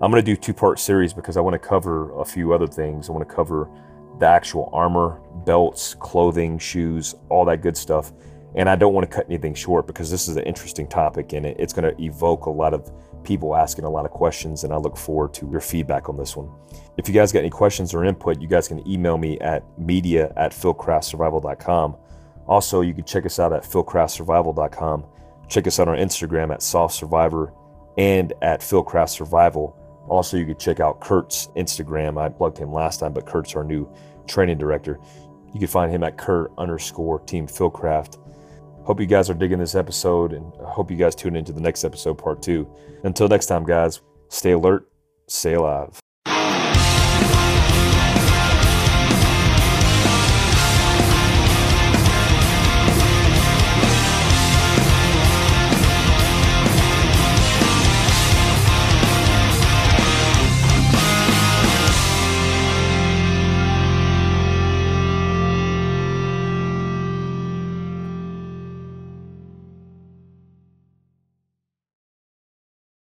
I'm 0.00 0.10
going 0.10 0.22
to 0.22 0.34
do 0.34 0.36
two 0.36 0.52
part 0.52 0.78
series 0.78 1.14
because 1.14 1.38
I 1.38 1.40
want 1.40 1.54
to 1.54 1.58
cover 1.58 2.12
a 2.20 2.24
few 2.24 2.52
other 2.52 2.66
things. 2.66 3.08
I 3.08 3.12
want 3.12 3.26
to 3.26 3.34
cover 3.34 3.70
the 4.18 4.26
actual 4.26 4.68
armor, 4.74 5.20
belts, 5.46 5.94
clothing, 5.94 6.58
shoes, 6.58 7.14
all 7.30 7.46
that 7.46 7.62
good 7.62 7.76
stuff. 7.76 8.12
And 8.54 8.70
I 8.70 8.76
don't 8.76 8.94
want 8.94 9.10
to 9.10 9.14
cut 9.14 9.26
anything 9.26 9.54
short 9.54 9.86
because 9.86 10.10
this 10.10 10.28
is 10.28 10.36
an 10.36 10.44
interesting 10.44 10.86
topic 10.86 11.32
and 11.32 11.44
it's 11.44 11.72
going 11.72 11.94
to 11.94 12.02
evoke 12.02 12.46
a 12.46 12.50
lot 12.50 12.72
of 12.72 12.90
people 13.22 13.54
asking 13.54 13.84
a 13.84 13.90
lot 13.90 14.06
of 14.06 14.10
questions. 14.10 14.64
And 14.64 14.72
I 14.72 14.76
look 14.76 14.96
forward 14.96 15.34
to 15.34 15.50
your 15.50 15.60
feedback 15.60 16.08
on 16.08 16.16
this 16.16 16.36
one. 16.36 16.50
If 16.96 17.08
you 17.08 17.14
guys 17.14 17.32
got 17.32 17.40
any 17.40 17.50
questions 17.50 17.92
or 17.92 18.04
input, 18.04 18.40
you 18.40 18.48
guys 18.48 18.68
can 18.68 18.86
email 18.88 19.18
me 19.18 19.38
at 19.40 19.62
media 19.78 20.32
at 20.36 20.52
fieldcraftsurvival.com. 20.52 21.96
Also, 22.46 22.80
you 22.80 22.94
can 22.94 23.04
check 23.04 23.26
us 23.26 23.38
out 23.38 23.52
at 23.52 23.64
fieldcraftsurvival.com. 23.64 25.04
Check 25.48 25.66
us 25.66 25.78
out 25.78 25.88
on 25.88 25.98
Instagram 25.98 26.52
at 26.52 26.62
soft 26.62 26.94
survivor 26.94 27.52
and 27.98 28.32
at 28.42 28.60
fieldcraftsurvival. 28.60 29.74
Also, 30.08 30.36
you 30.36 30.46
can 30.46 30.56
check 30.56 30.80
out 30.80 31.00
Kurt's 31.00 31.48
Instagram. 31.56 32.20
I 32.20 32.28
plugged 32.28 32.58
him 32.58 32.72
last 32.72 33.00
time, 33.00 33.12
but 33.12 33.26
Kurt's 33.26 33.54
our 33.56 33.64
new 33.64 33.92
training 34.26 34.58
director. 34.58 35.00
You 35.52 35.58
can 35.58 35.68
find 35.68 35.90
him 35.90 36.04
at 36.04 36.16
Kurt 36.16 36.52
underscore 36.58 37.20
Team 37.20 37.46
Fieldcraft. 37.46 38.18
Hope 38.86 39.00
you 39.00 39.06
guys 39.06 39.28
are 39.28 39.34
digging 39.34 39.58
this 39.58 39.74
episode, 39.74 40.32
and 40.32 40.52
I 40.64 40.70
hope 40.70 40.92
you 40.92 40.96
guys 40.96 41.16
tune 41.16 41.34
into 41.34 41.52
the 41.52 41.60
next 41.60 41.82
episode, 41.82 42.18
part 42.18 42.40
two. 42.40 42.72
Until 43.02 43.26
next 43.26 43.46
time, 43.46 43.64
guys, 43.64 44.00
stay 44.28 44.52
alert, 44.52 44.88
stay 45.26 45.54
alive. 45.54 45.98